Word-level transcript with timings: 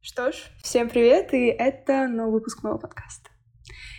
Что 0.00 0.32
ж, 0.32 0.36
всем 0.62 0.88
привет, 0.88 1.34
и 1.34 1.48
это 1.48 2.08
новый 2.08 2.32
выпуск 2.32 2.62
моего 2.62 2.78
подкаста. 2.78 3.28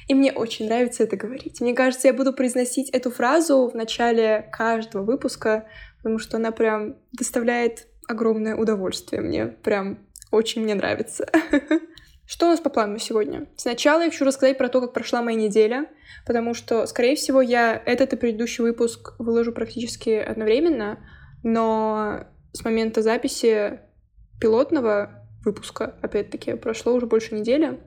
И 0.08 0.16
мне 0.16 0.34
очень 0.34 0.66
нравится 0.66 1.04
это 1.04 1.16
говорить. 1.16 1.62
Мне 1.62 1.76
кажется, 1.76 2.08
я 2.08 2.14
буду 2.16 2.34
произносить 2.34 2.90
эту 2.90 3.12
фразу 3.12 3.68
в 3.68 3.76
начале 3.76 4.50
каждого 4.52 5.04
выпуска, 5.04 5.68
потому 5.98 6.18
что 6.18 6.38
она 6.38 6.52
прям 6.52 6.96
доставляет 7.12 7.88
огромное 8.08 8.56
удовольствие 8.56 9.22
мне. 9.22 9.46
Прям 9.46 10.00
очень 10.32 10.64
мне 10.64 10.74
нравится. 10.74 11.30
Что 12.26 12.48
у 12.48 12.50
нас 12.50 12.62
по 12.62 12.72
плану 12.72 12.98
сегодня? 12.98 13.48
Сначала 13.58 14.02
я 14.02 14.10
хочу 14.10 14.26
рассказать 14.26 14.58
про 14.58 14.70
то, 14.70 14.82
как 14.82 14.94
прошла 14.94 15.22
моя 15.22 15.38
неделя, 15.38 15.86
потому 16.26 16.56
что, 16.56 16.88
скорее 16.88 17.16
всего, 17.16 17.44
я 17.44 17.80
этот 17.86 18.14
и 18.14 18.16
предыдущий 18.16 18.64
выпуск 18.64 19.14
выложу 19.20 19.52
практически 19.52 20.10
одновременно, 20.10 20.98
но 21.44 22.26
с 22.54 22.64
момента 22.64 23.02
записи 23.02 23.80
пилотного 24.40 25.24
выпуска, 25.44 25.96
опять-таки, 26.02 26.56
прошло 26.56 26.94
уже 26.94 27.06
больше 27.06 27.36
недели, 27.36 27.80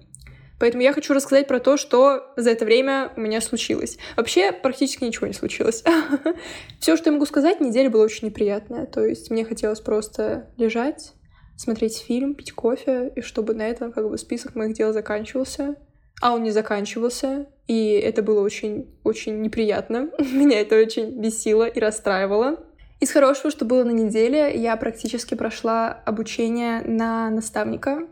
Поэтому 0.58 0.82
я 0.82 0.92
хочу 0.92 1.12
рассказать 1.12 1.46
про 1.46 1.60
то, 1.60 1.76
что 1.76 2.32
за 2.36 2.50
это 2.50 2.64
время 2.64 3.12
у 3.16 3.20
меня 3.20 3.40
случилось. 3.40 3.98
Вообще 4.16 4.52
практически 4.52 5.04
ничего 5.04 5.26
не 5.26 5.34
случилось. 5.34 5.84
Все, 6.80 6.96
что 6.96 7.10
я 7.10 7.12
могу 7.12 7.26
сказать, 7.26 7.60
неделя 7.60 7.90
была 7.90 8.04
очень 8.04 8.28
неприятная. 8.28 8.86
То 8.86 9.04
есть 9.04 9.30
мне 9.30 9.44
хотелось 9.44 9.80
просто 9.80 10.50
лежать, 10.56 11.12
смотреть 11.56 11.98
фильм, 11.98 12.34
пить 12.34 12.52
кофе, 12.52 13.12
и 13.14 13.20
чтобы 13.20 13.54
на 13.54 13.68
этом 13.68 13.92
как 13.92 14.08
бы 14.08 14.16
список 14.16 14.54
моих 14.54 14.74
дел 14.74 14.92
заканчивался. 14.92 15.76
А 16.22 16.32
он 16.32 16.42
не 16.42 16.50
заканчивался, 16.50 17.46
и 17.66 17.90
это 17.90 18.22
было 18.22 18.40
очень-очень 18.40 19.42
неприятно. 19.42 20.10
Меня 20.18 20.60
это 20.60 20.80
очень 20.80 21.20
бесило 21.20 21.64
и 21.66 21.78
расстраивало. 21.78 22.64
Из 22.98 23.10
хорошего, 23.10 23.50
что 23.50 23.64
было 23.64 23.84
на 23.84 23.90
неделе, 23.90 24.56
я 24.56 24.76
практически 24.76 25.34
прошла 25.34 25.92
обучение 26.06 26.80
на 26.80 27.30
наставника, 27.30 28.08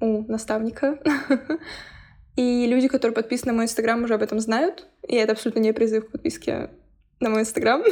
у 0.00 0.22
наставника. 0.30 1.00
И 2.36 2.66
люди, 2.66 2.86
которые 2.86 3.16
подписаны 3.16 3.50
на 3.50 3.56
мой 3.56 3.64
инстаграм, 3.64 4.00
уже 4.02 4.14
об 4.14 4.22
этом 4.22 4.38
знают. 4.38 4.86
И 5.06 5.16
это 5.16 5.32
абсолютно 5.32 5.58
не 5.58 5.72
призыв 5.72 6.06
к 6.06 6.12
подписке 6.12 6.70
на 7.18 7.30
мой 7.30 7.40
инстаграм. 7.40 7.82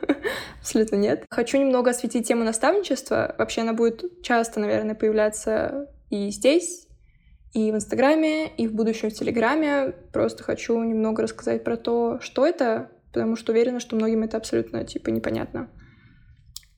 абсолютно 0.58 0.96
нет. 0.96 1.24
Хочу 1.30 1.58
немного 1.58 1.90
осветить 1.90 2.26
тему 2.26 2.42
наставничества. 2.42 3.36
Вообще 3.38 3.60
она 3.60 3.72
будет 3.72 4.22
часто, 4.22 4.58
наверное, 4.58 4.96
появляться 4.96 5.88
и 6.10 6.30
здесь, 6.30 6.88
и 7.52 7.70
в 7.70 7.76
Инстаграме, 7.76 8.48
и 8.48 8.66
в 8.66 8.74
будущем 8.74 9.10
в 9.10 9.14
Телеграме. 9.14 9.94
Просто 10.12 10.42
хочу 10.42 10.82
немного 10.82 11.22
рассказать 11.22 11.62
про 11.62 11.76
то, 11.76 12.18
что 12.20 12.44
это, 12.44 12.90
потому 13.12 13.36
что 13.36 13.52
уверена, 13.52 13.78
что 13.78 13.94
многим 13.94 14.24
это 14.24 14.36
абсолютно, 14.36 14.84
типа, 14.84 15.10
непонятно. 15.10 15.68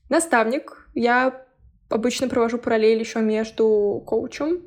Наставник. 0.09 0.87
Я 0.93 1.45
обычно 1.89 2.27
провожу 2.27 2.57
параллель 2.57 2.99
еще 2.99 3.21
между 3.21 4.03
коучем. 4.05 4.61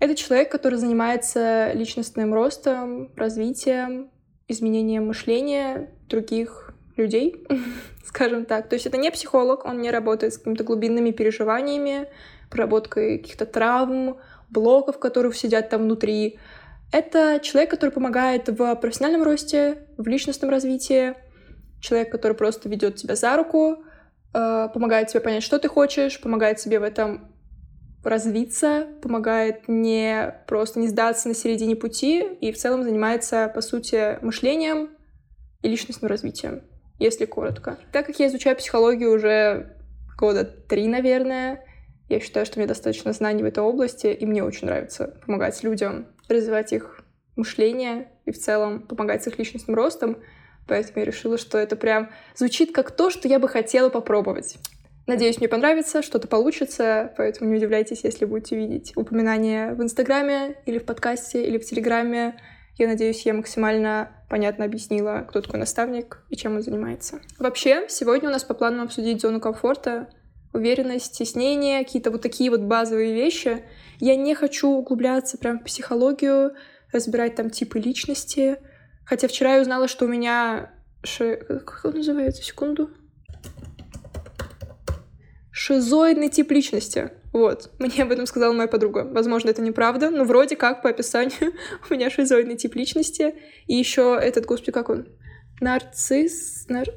Это 0.00 0.14
человек, 0.14 0.50
который 0.50 0.78
занимается 0.78 1.72
личностным 1.74 2.34
ростом, 2.34 3.12
развитием, 3.16 4.10
изменением 4.48 5.06
мышления 5.06 5.90
других 6.08 6.74
людей, 6.96 7.46
скажем 8.04 8.44
так. 8.44 8.68
То 8.68 8.74
есть 8.74 8.86
это 8.86 8.96
не 8.96 9.10
психолог, 9.10 9.64
он 9.64 9.80
не 9.80 9.90
работает 9.90 10.34
с 10.34 10.38
какими-то 10.38 10.64
глубинными 10.64 11.10
переживаниями, 11.10 12.08
проработкой 12.50 13.18
каких-то 13.18 13.46
травм, 13.46 14.18
блоков, 14.50 14.98
которые 14.98 15.32
сидят 15.32 15.70
там 15.70 15.82
внутри. 15.82 16.38
Это 16.92 17.40
человек, 17.42 17.70
который 17.70 17.90
помогает 17.90 18.48
в 18.48 18.74
профессиональном 18.76 19.22
росте, 19.22 19.86
в 19.96 20.06
личностном 20.06 20.50
развитии, 20.50 21.14
человек, 21.80 22.12
который 22.12 22.34
просто 22.34 22.68
ведет 22.68 22.96
тебя 22.96 23.16
за 23.16 23.36
руку, 23.36 23.84
Э, 24.34 24.68
помогает 24.72 25.08
тебе 25.08 25.20
понять, 25.20 25.42
что 25.42 25.58
ты 25.58 25.68
хочешь, 25.68 26.20
помогает 26.20 26.58
тебе 26.58 26.78
в 26.78 26.82
этом 26.82 27.32
развиться, 28.02 28.88
помогает 29.00 29.68
не 29.68 30.34
просто 30.46 30.80
не 30.80 30.88
сдаться 30.88 31.28
на 31.28 31.34
середине 31.34 31.76
пути 31.76 32.22
и 32.40 32.50
в 32.50 32.56
целом 32.56 32.82
занимается, 32.82 33.50
по 33.54 33.60
сути, 33.60 34.18
мышлением 34.22 34.90
и 35.62 35.68
личностным 35.68 36.08
развитием, 36.08 36.62
если 36.98 37.26
коротко. 37.26 37.78
Так 37.92 38.06
как 38.06 38.18
я 38.18 38.26
изучаю 38.26 38.56
психологию 38.56 39.12
уже 39.12 39.76
года 40.18 40.44
три, 40.44 40.88
наверное, 40.88 41.64
я 42.08 42.20
считаю, 42.20 42.44
что 42.44 42.58
мне 42.58 42.66
достаточно 42.66 43.12
знаний 43.12 43.42
в 43.42 43.46
этой 43.46 43.62
области, 43.62 44.08
и 44.08 44.26
мне 44.26 44.42
очень 44.42 44.66
нравится 44.66 45.18
помогать 45.24 45.62
людям, 45.62 46.06
развивать 46.28 46.72
их 46.72 47.04
мышление 47.36 48.08
и 48.24 48.32
в 48.32 48.38
целом 48.38 48.80
помогать 48.80 49.22
с 49.22 49.28
их 49.28 49.38
личностным 49.38 49.76
ростом. 49.76 50.18
Поэтому 50.68 51.00
я 51.00 51.04
решила, 51.04 51.38
что 51.38 51.58
это 51.58 51.76
прям 51.76 52.10
звучит 52.34 52.72
как 52.72 52.90
то, 52.90 53.10
что 53.10 53.28
я 53.28 53.38
бы 53.38 53.48
хотела 53.48 53.88
попробовать. 53.88 54.56
Надеюсь, 55.06 55.38
мне 55.38 55.48
понравится, 55.48 56.00
что-то 56.00 56.28
получится, 56.28 57.12
поэтому 57.16 57.50
не 57.50 57.56
удивляйтесь, 57.56 58.04
если 58.04 58.24
будете 58.24 58.56
видеть 58.56 58.92
упоминания 58.96 59.74
в 59.74 59.82
Инстаграме 59.82 60.56
или 60.64 60.78
в 60.78 60.84
подкасте 60.84 61.44
или 61.44 61.58
в 61.58 61.64
Телеграме. 61.64 62.36
Я 62.78 62.86
надеюсь, 62.86 63.26
я 63.26 63.34
максимально 63.34 64.10
понятно 64.30 64.64
объяснила, 64.64 65.26
кто 65.28 65.42
такой 65.42 65.58
наставник 65.58 66.24
и 66.30 66.36
чем 66.36 66.56
он 66.56 66.62
занимается. 66.62 67.20
Вообще, 67.38 67.86
сегодня 67.88 68.28
у 68.28 68.32
нас 68.32 68.44
по 68.44 68.54
плану 68.54 68.84
обсудить 68.84 69.20
зону 69.20 69.40
комфорта, 69.40 70.08
уверенность, 70.54 71.06
стеснение, 71.06 71.84
какие-то 71.84 72.10
вот 72.10 72.22
такие 72.22 72.50
вот 72.50 72.60
базовые 72.60 73.12
вещи. 73.12 73.64
Я 73.98 74.16
не 74.16 74.34
хочу 74.34 74.68
углубляться 74.68 75.36
прям 75.36 75.58
в 75.58 75.64
психологию, 75.64 76.52
разбирать 76.92 77.34
там 77.34 77.50
типы 77.50 77.78
личности, 77.80 78.58
Хотя 79.04 79.28
вчера 79.28 79.56
я 79.56 79.62
узнала, 79.62 79.88
что 79.88 80.04
у 80.04 80.08
меня... 80.08 80.70
Ши... 81.04 81.36
Как 81.36 81.84
он 81.84 81.94
называется? 81.94 82.42
Секунду. 82.42 82.90
Шизоидный 85.50 86.28
тип 86.28 86.50
личности. 86.50 87.10
Вот. 87.32 87.70
Мне 87.78 88.02
об 88.02 88.12
этом 88.12 88.26
сказала 88.26 88.52
моя 88.52 88.68
подруга. 88.68 89.04
Возможно, 89.04 89.50
это 89.50 89.62
неправда, 89.62 90.10
но 90.10 90.24
вроде 90.24 90.56
как 90.56 90.82
по 90.82 90.90
описанию 90.90 91.52
у 91.90 91.94
меня 91.94 92.10
шизоидный 92.10 92.56
тип 92.56 92.74
личности. 92.74 93.34
И 93.66 93.74
еще 93.74 94.18
этот, 94.20 94.46
господи, 94.46 94.72
как 94.72 94.88
он? 94.88 95.08
Нарцисс... 95.60 96.66
Нар... 96.68 96.88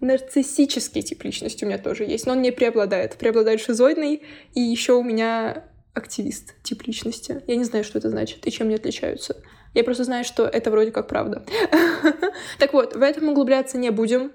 Нарциссический 0.00 1.02
тип 1.02 1.22
личности 1.24 1.64
у 1.64 1.68
меня 1.68 1.78
тоже 1.78 2.04
есть, 2.04 2.26
но 2.26 2.32
он 2.32 2.42
не 2.42 2.52
преобладает. 2.52 3.16
Преобладает 3.16 3.60
шизоидный, 3.60 4.22
и 4.54 4.60
еще 4.60 4.94
у 4.94 5.02
меня 5.02 5.69
активист, 5.94 6.54
тип 6.62 6.82
личности. 6.86 7.42
Я 7.46 7.56
не 7.56 7.64
знаю, 7.64 7.84
что 7.84 7.98
это 7.98 8.10
значит 8.10 8.46
и 8.46 8.50
чем 8.50 8.68
они 8.68 8.76
отличаются. 8.76 9.42
Я 9.74 9.84
просто 9.84 10.04
знаю, 10.04 10.24
что 10.24 10.46
это 10.46 10.70
вроде 10.70 10.90
как 10.90 11.08
правда. 11.08 11.44
Так 12.58 12.72
вот, 12.72 12.94
в 12.94 13.02
этом 13.02 13.28
углубляться 13.28 13.78
не 13.78 13.90
будем. 13.90 14.32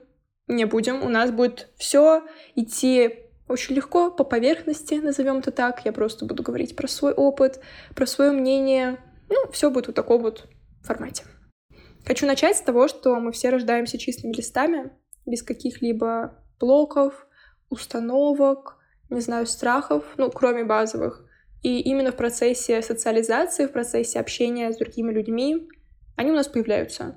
Не 0.48 0.66
будем. 0.66 1.04
У 1.04 1.10
нас 1.10 1.32
будет 1.32 1.70
все 1.78 2.24
идти 2.56 3.26
очень 3.48 3.76
легко, 3.76 4.12
по 4.12 4.24
поверхности, 4.24 4.96
назовем 4.96 5.38
это 5.38 5.52
так. 5.52 5.86
Я 5.86 5.92
просто 5.92 6.26
буду 6.26 6.44
говорить 6.44 6.76
про 6.76 6.88
свой 6.88 7.14
опыт, 7.14 7.60
про 7.96 8.06
свое 8.06 8.32
мнение. 8.32 9.00
Ну, 9.30 9.50
все 9.52 9.70
будет 9.70 9.88
в 9.88 9.94
таком 9.94 10.22
вот 10.22 10.48
формате. 10.84 11.24
Хочу 12.06 12.26
начать 12.28 12.58
с 12.58 12.62
того, 12.62 12.88
что 12.88 13.16
мы 13.20 13.32
все 13.32 13.50
рождаемся 13.50 13.98
чистыми 13.98 14.34
листами, 14.34 14.92
без 15.26 15.42
каких-либо 15.42 16.44
блоков, 16.60 17.28
установок, 17.70 18.78
не 19.10 19.22
знаю, 19.22 19.48
страхов, 19.48 20.04
ну, 20.18 20.30
кроме 20.30 20.64
базовых. 20.64 21.25
И 21.66 21.80
именно 21.80 22.12
в 22.12 22.16
процессе 22.16 22.84
социализации, 22.84 23.66
в 23.66 23.72
процессе 23.72 24.20
общения 24.20 24.72
с 24.72 24.78
другими 24.78 25.12
людьми 25.12 25.68
они 26.16 26.30
у 26.30 26.36
нас 26.36 26.48
появляются. 26.48 27.16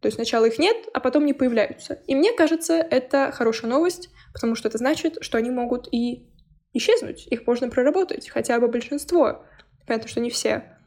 То 0.00 0.06
есть 0.06 0.14
сначала 0.14 0.44
их 0.44 0.60
нет, 0.60 0.76
а 0.94 1.00
потом 1.00 1.26
не 1.26 1.32
появляются. 1.32 1.94
И 2.06 2.14
мне 2.14 2.32
кажется, 2.32 2.74
это 2.74 3.32
хорошая 3.32 3.68
новость, 3.68 4.10
потому 4.32 4.54
что 4.54 4.68
это 4.68 4.78
значит, 4.78 5.18
что 5.22 5.38
они 5.38 5.50
могут 5.50 5.88
и 5.90 6.30
исчезнуть, 6.72 7.26
их 7.26 7.44
можно 7.48 7.68
проработать, 7.68 8.28
хотя 8.28 8.60
бы 8.60 8.68
большинство. 8.68 9.44
Понятно, 9.88 10.08
что 10.08 10.20
не 10.20 10.30
все. 10.30 10.78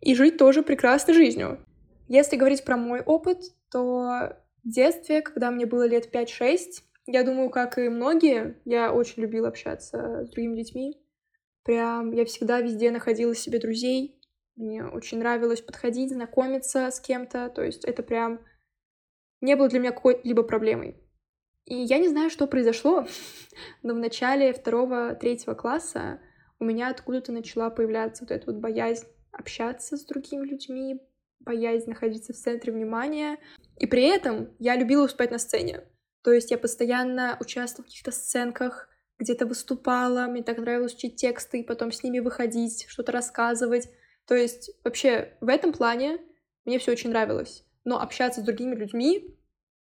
И 0.00 0.16
жить 0.16 0.36
тоже 0.36 0.64
прекрасной 0.64 1.14
жизнью. 1.14 1.64
Если 2.08 2.34
говорить 2.34 2.64
про 2.64 2.76
мой 2.76 3.02
опыт, 3.02 3.38
то 3.70 4.36
в 4.64 4.68
детстве, 4.68 5.22
когда 5.22 5.52
мне 5.52 5.64
было 5.64 5.86
лет 5.86 6.12
5-6, 6.12 6.58
я 7.06 7.22
думаю, 7.22 7.50
как 7.50 7.78
и 7.78 7.88
многие, 7.88 8.56
я 8.64 8.92
очень 8.92 9.22
любила 9.22 9.46
общаться 9.46 10.24
с 10.24 10.30
другими 10.30 10.56
детьми. 10.56 11.00
Прям 11.64 12.12
я 12.12 12.24
всегда 12.24 12.60
везде 12.60 12.90
находила 12.90 13.34
себе 13.34 13.58
друзей. 13.58 14.20
Мне 14.56 14.84
очень 14.84 15.18
нравилось 15.18 15.60
подходить, 15.60 16.10
знакомиться 16.10 16.90
с 16.90 17.00
кем-то. 17.00 17.48
То 17.50 17.62
есть 17.62 17.84
это 17.84 18.02
прям 18.02 18.40
не 19.40 19.54
было 19.56 19.68
для 19.68 19.78
меня 19.78 19.92
какой-либо 19.92 20.42
проблемой. 20.42 20.96
И 21.64 21.74
я 21.74 21.98
не 21.98 22.08
знаю, 22.08 22.30
что 22.30 22.46
произошло, 22.46 23.06
но 23.82 23.94
в 23.94 23.98
начале 23.98 24.52
второго-третьего 24.52 25.54
класса 25.54 26.20
у 26.58 26.64
меня 26.64 26.88
откуда-то 26.88 27.30
начала 27.30 27.70
появляться 27.70 28.24
вот 28.24 28.30
эта 28.30 28.50
вот 28.50 28.60
боязнь 28.60 29.06
общаться 29.30 29.96
с 29.96 30.04
другими 30.04 30.46
людьми, 30.46 31.00
боязнь 31.40 31.88
находиться 31.88 32.32
в 32.32 32.36
центре 32.36 32.72
внимания. 32.72 33.38
И 33.76 33.86
при 33.86 34.02
этом 34.02 34.54
я 34.58 34.76
любила 34.76 35.02
выступать 35.02 35.30
на 35.30 35.38
сцене. 35.38 35.84
То 36.22 36.32
есть 36.32 36.50
я 36.50 36.58
постоянно 36.58 37.36
участвовала 37.40 37.84
в 37.84 37.88
каких-то 37.88 38.10
сценках, 38.10 38.87
где-то 39.18 39.46
выступала, 39.46 40.26
мне 40.26 40.42
так 40.42 40.58
нравилось 40.58 40.94
учить 40.94 41.16
тексты 41.16 41.60
и 41.60 41.64
потом 41.64 41.92
с 41.92 42.02
ними 42.02 42.20
выходить, 42.20 42.86
что-то 42.88 43.12
рассказывать. 43.12 43.88
То 44.26 44.34
есть 44.34 44.70
вообще 44.84 45.36
в 45.40 45.48
этом 45.48 45.72
плане 45.72 46.18
мне 46.64 46.78
все 46.78 46.92
очень 46.92 47.10
нравилось. 47.10 47.64
Но 47.84 48.00
общаться 48.00 48.40
с 48.40 48.44
другими 48.44 48.74
людьми 48.74 49.34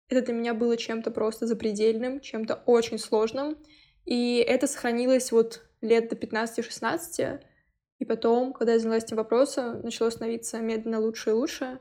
Это 0.10 0.22
для 0.22 0.34
меня 0.34 0.54
было 0.54 0.78
чем-то 0.78 1.12
просто 1.12 1.45
запредельным, 1.48 2.22
чем-то 2.22 2.63
очень 2.66 2.98
сложным. 2.98 3.57
И 4.06 4.38
это 4.38 4.66
сохранилось 4.66 5.34
вот 5.34 5.66
лет 5.81 6.10
до 6.10 6.16
15-16. 6.16 7.42
И 8.00 8.06
потом, 8.06 8.54
когда 8.54 8.74
я 8.74 8.80
занялась 8.80 9.04
этим 9.04 9.18
вопросом, 9.18 9.81
начало 9.81 10.10
становиться 10.10 10.60
медленно 10.60 11.01
лучше 11.01 11.31
и 11.31 11.33
лучше. 11.33 11.80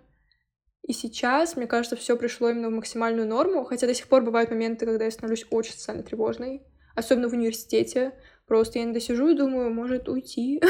И 0.83 0.93
сейчас, 0.93 1.57
мне 1.57 1.67
кажется, 1.67 1.95
все 1.95 2.17
пришло 2.17 2.51
именно 2.51 2.69
в 2.69 2.73
максимальную 2.73 3.29
норму, 3.29 3.65
хотя 3.65 3.87
до 3.87 3.95
сих 3.95 4.09
пор 4.09 4.23
бывают 4.23 4.51
моменты, 4.51 4.87
когда 4.87 5.05
я 5.05 5.11
становлюсь 5.11 5.47
очень 5.51 5.73
социально 5.73 6.03
тревожной, 6.03 6.63
особенно 6.97 7.29
в 7.29 7.33
университете. 7.33 8.13
Просто 8.47 8.79
я 8.79 8.85
иногда 8.85 9.01
сижу 9.01 9.29
и 9.29 9.37
думаю, 9.37 9.73
может 9.73 10.09
уйти. 10.09 10.61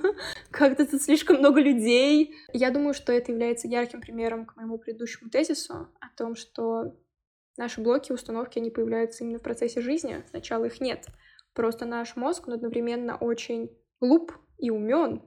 Как-то 0.50 0.86
тут 0.86 1.00
слишком 1.02 1.38
много 1.38 1.60
людей. 1.60 2.34
Я 2.52 2.70
думаю, 2.70 2.92
что 2.92 3.12
это 3.12 3.32
является 3.32 3.68
ярким 3.68 4.00
примером 4.00 4.46
к 4.46 4.56
моему 4.56 4.78
предыдущему 4.78 5.30
тезису 5.30 5.88
о 6.00 6.16
том, 6.16 6.34
что 6.34 6.96
наши 7.56 7.80
блоки, 7.80 8.12
установки, 8.12 8.58
они 8.58 8.70
появляются 8.70 9.24
именно 9.24 9.38
в 9.38 9.42
процессе 9.42 9.80
жизни. 9.80 10.24
Сначала 10.28 10.64
их 10.64 10.80
нет. 10.80 11.06
Просто 11.54 11.86
наш 11.86 12.16
мозг, 12.16 12.48
он 12.48 12.54
одновременно 12.54 13.16
очень 13.16 13.70
глуп 14.00 14.32
и 14.58 14.70
умен, 14.70 15.22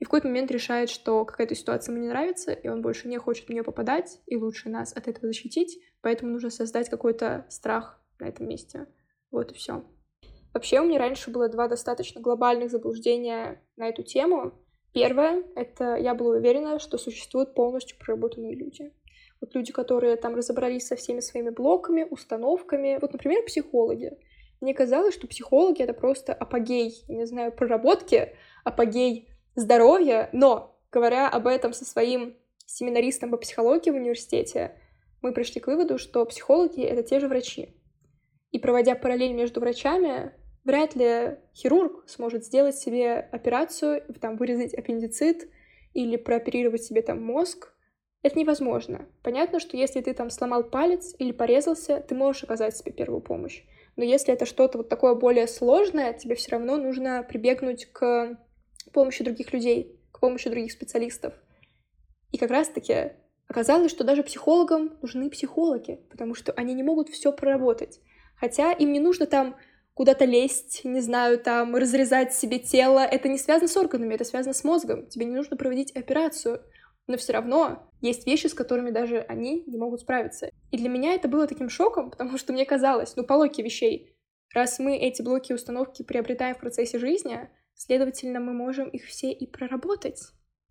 и 0.00 0.04
в 0.04 0.08
какой-то 0.08 0.28
момент 0.28 0.50
решает, 0.50 0.88
что 0.88 1.24
какая-то 1.26 1.54
ситуация 1.54 1.92
ему 1.92 2.02
не 2.02 2.08
нравится, 2.08 2.52
и 2.52 2.68
он 2.68 2.80
больше 2.80 3.06
не 3.06 3.18
хочет 3.18 3.46
в 3.46 3.50
нее 3.50 3.62
попадать, 3.62 4.20
и 4.26 4.36
лучше 4.36 4.70
нас 4.70 4.96
от 4.96 5.06
этого 5.08 5.26
защитить, 5.26 5.78
поэтому 6.00 6.32
нужно 6.32 6.48
создать 6.48 6.88
какой-то 6.88 7.46
страх 7.50 8.02
на 8.18 8.26
этом 8.26 8.48
месте. 8.48 8.86
Вот 9.30 9.52
и 9.52 9.54
все. 9.54 9.84
Вообще 10.52 10.80
у 10.80 10.84
меня 10.84 10.98
раньше 10.98 11.30
было 11.30 11.48
два 11.48 11.68
достаточно 11.68 12.20
глобальных 12.20 12.70
заблуждения 12.70 13.62
на 13.76 13.88
эту 13.88 14.02
тему. 14.02 14.52
Первое— 14.92 15.44
это 15.54 15.94
я 15.94 16.14
была 16.14 16.36
уверена, 16.36 16.80
что 16.80 16.98
существуют 16.98 17.54
полностью 17.54 17.96
проработанные 17.98 18.56
люди. 18.56 18.92
Вот 19.40 19.54
люди, 19.54 19.72
которые 19.72 20.16
там 20.16 20.34
разобрались 20.34 20.88
со 20.88 20.96
всеми 20.96 21.20
своими 21.20 21.50
блоками, 21.50 22.06
установками. 22.10 22.98
Вот, 23.00 23.12
например, 23.12 23.44
психологи. 23.44 24.18
Мне 24.60 24.74
казалось, 24.74 25.14
что 25.14 25.26
психологи— 25.26 25.82
это 25.82 25.94
просто 25.94 26.34
апогей, 26.34 27.04
не 27.08 27.24
знаю, 27.24 27.52
проработки, 27.52 28.36
апогей 28.64 29.28
здоровья, 29.54 30.28
но, 30.32 30.78
говоря 30.92 31.28
об 31.28 31.46
этом 31.46 31.72
со 31.72 31.84
своим 31.84 32.36
семинаристом 32.66 33.30
по 33.30 33.36
психологии 33.36 33.90
в 33.90 33.94
университете, 33.94 34.76
мы 35.22 35.32
пришли 35.32 35.60
к 35.60 35.66
выводу, 35.66 35.98
что 35.98 36.24
психологи— 36.26 36.82
это 36.82 37.02
те 37.02 37.20
же 37.20 37.28
врачи. 37.28 37.79
И 38.50 38.58
проводя 38.58 38.94
параллель 38.94 39.32
между 39.32 39.60
врачами, 39.60 40.32
вряд 40.64 40.94
ли 40.96 41.38
хирург 41.54 42.04
сможет 42.08 42.44
сделать 42.44 42.76
себе 42.76 43.14
операцию, 43.14 44.02
там, 44.20 44.36
вырезать 44.36 44.74
аппендицит 44.74 45.48
или 45.94 46.16
прооперировать 46.16 46.82
себе 46.82 47.02
там 47.02 47.22
мозг. 47.22 47.72
Это 48.22 48.38
невозможно. 48.38 49.06
Понятно, 49.22 49.60
что 49.60 49.76
если 49.76 50.00
ты 50.00 50.12
там 50.12 50.30
сломал 50.30 50.64
палец 50.64 51.14
или 51.18 51.32
порезался, 51.32 52.00
ты 52.00 52.14
можешь 52.14 52.44
оказать 52.44 52.76
себе 52.76 52.92
первую 52.92 53.22
помощь. 53.22 53.62
Но 53.96 54.04
если 54.04 54.34
это 54.34 54.46
что-то 54.46 54.78
вот 54.78 54.88
такое 54.88 55.14
более 55.14 55.46
сложное, 55.46 56.12
тебе 56.12 56.34
все 56.34 56.52
равно 56.52 56.76
нужно 56.76 57.24
прибегнуть 57.26 57.86
к 57.86 58.38
помощи 58.92 59.24
других 59.24 59.52
людей, 59.52 59.98
к 60.12 60.20
помощи 60.20 60.50
других 60.50 60.72
специалистов. 60.72 61.34
И 62.30 62.38
как 62.38 62.50
раз-таки 62.50 63.12
оказалось, 63.48 63.90
что 63.90 64.04
даже 64.04 64.22
психологам 64.22 64.96
нужны 65.02 65.30
психологи, 65.30 66.00
потому 66.10 66.34
что 66.34 66.52
они 66.52 66.74
не 66.74 66.82
могут 66.82 67.08
все 67.08 67.32
проработать. 67.32 68.00
Хотя 68.40 68.72
им 68.72 68.92
не 68.92 69.00
нужно 69.00 69.26
там 69.26 69.56
куда-то 69.94 70.24
лезть, 70.24 70.80
не 70.84 71.00
знаю, 71.00 71.38
там 71.38 71.76
разрезать 71.76 72.34
себе 72.34 72.58
тело. 72.58 73.00
Это 73.00 73.28
не 73.28 73.38
связано 73.38 73.68
с 73.68 73.76
органами, 73.76 74.14
это 74.14 74.24
связано 74.24 74.54
с 74.54 74.64
мозгом. 74.64 75.06
Тебе 75.06 75.26
не 75.26 75.36
нужно 75.36 75.56
проводить 75.56 75.94
операцию. 75.94 76.62
Но 77.06 77.16
все 77.16 77.32
равно 77.32 77.90
есть 78.00 78.26
вещи, 78.26 78.46
с 78.46 78.54
которыми 78.54 78.90
даже 78.90 79.18
они 79.20 79.64
не 79.66 79.76
могут 79.76 80.00
справиться. 80.00 80.50
И 80.70 80.76
для 80.78 80.88
меня 80.88 81.14
это 81.14 81.28
было 81.28 81.46
таким 81.46 81.68
шоком, 81.68 82.10
потому 82.12 82.38
что 82.38 82.52
мне 82.52 82.64
казалось, 82.64 83.14
ну, 83.16 83.24
по 83.24 83.34
логике 83.34 83.62
вещей, 83.62 84.16
раз 84.54 84.78
мы 84.78 84.96
эти 84.96 85.22
блоки 85.22 85.52
установки 85.52 86.02
приобретаем 86.02 86.54
в 86.54 86.60
процессе 86.60 86.98
жизни, 86.98 87.48
Следовательно, 87.82 88.40
мы 88.40 88.52
можем 88.52 88.90
их 88.90 89.06
все 89.06 89.32
и 89.32 89.46
проработать. 89.46 90.20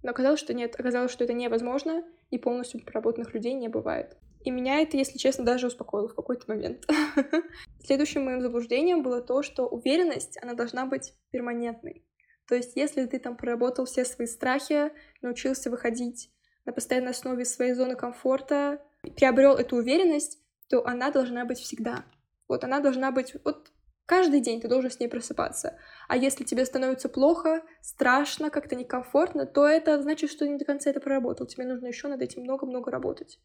Но 0.04 0.12
оказалось, 0.12 0.40
что 0.40 0.54
нет, 0.54 0.80
оказалось, 0.80 1.12
что 1.12 1.24
это 1.24 1.34
невозможно, 1.34 2.04
и 2.30 2.38
полностью 2.38 2.86
проработанных 2.86 3.34
людей 3.34 3.54
не 3.54 3.68
бывает. 3.68 4.16
И 4.42 4.52
меня 4.52 4.82
это, 4.82 4.96
если 4.96 5.18
честно, 5.18 5.44
даже 5.44 5.68
успокоило 5.68 6.08
в 6.08 6.16
какой-то 6.16 6.46
момент. 6.48 6.88
Следующим 7.84 8.24
моим 8.24 8.42
заблуждением 8.42 9.04
было 9.04 9.22
то, 9.22 9.42
что 9.44 9.68
уверенность, 9.68 10.38
она 10.42 10.54
должна 10.54 10.86
быть 10.86 11.14
перманентной. 11.32 12.06
То 12.48 12.56
есть, 12.56 12.76
если 12.76 13.06
ты 13.06 13.20
там 13.20 13.36
проработал 13.36 13.86
все 13.86 14.06
свои 14.06 14.28
страхи, 14.28 14.92
научился 15.22 15.70
выходить 15.70 16.32
на 16.66 16.72
постоянной 16.72 17.12
основе 17.12 17.44
из 17.44 17.54
своей 17.54 17.74
зоны 17.74 17.96
комфорта, 17.96 18.82
приобрел 19.16 19.56
эту 19.56 19.76
уверенность, 19.76 20.40
то 20.68 20.86
она 20.86 21.12
должна 21.12 21.46
быть 21.46 21.60
всегда. 21.60 22.06
Вот 22.48 22.64
она 22.64 22.80
должна 22.80 23.12
быть 23.12 23.36
вот 23.44 23.72
Каждый 24.10 24.40
день 24.42 24.60
ты 24.60 24.68
должен 24.68 24.90
с 24.90 25.00
ней 25.00 25.08
просыпаться. 25.08 25.78
А 26.08 26.18
если 26.18 26.44
тебе 26.44 26.66
становится 26.66 27.10
плохо, 27.10 27.62
страшно, 27.80 28.50
как-то 28.50 28.76
некомфортно, 28.76 29.46
то 29.46 29.68
это 29.68 30.02
значит, 30.02 30.32
что 30.32 30.48
не 30.48 30.58
до 30.58 30.66
конца 30.66 30.90
это 30.90 31.00
проработал. 31.00 31.46
Тебе 31.46 31.68
нужно 31.68 31.86
еще 31.86 32.08
над 32.08 32.20
этим 32.20 32.42
много-много 32.42 32.90
работать. 32.90 33.40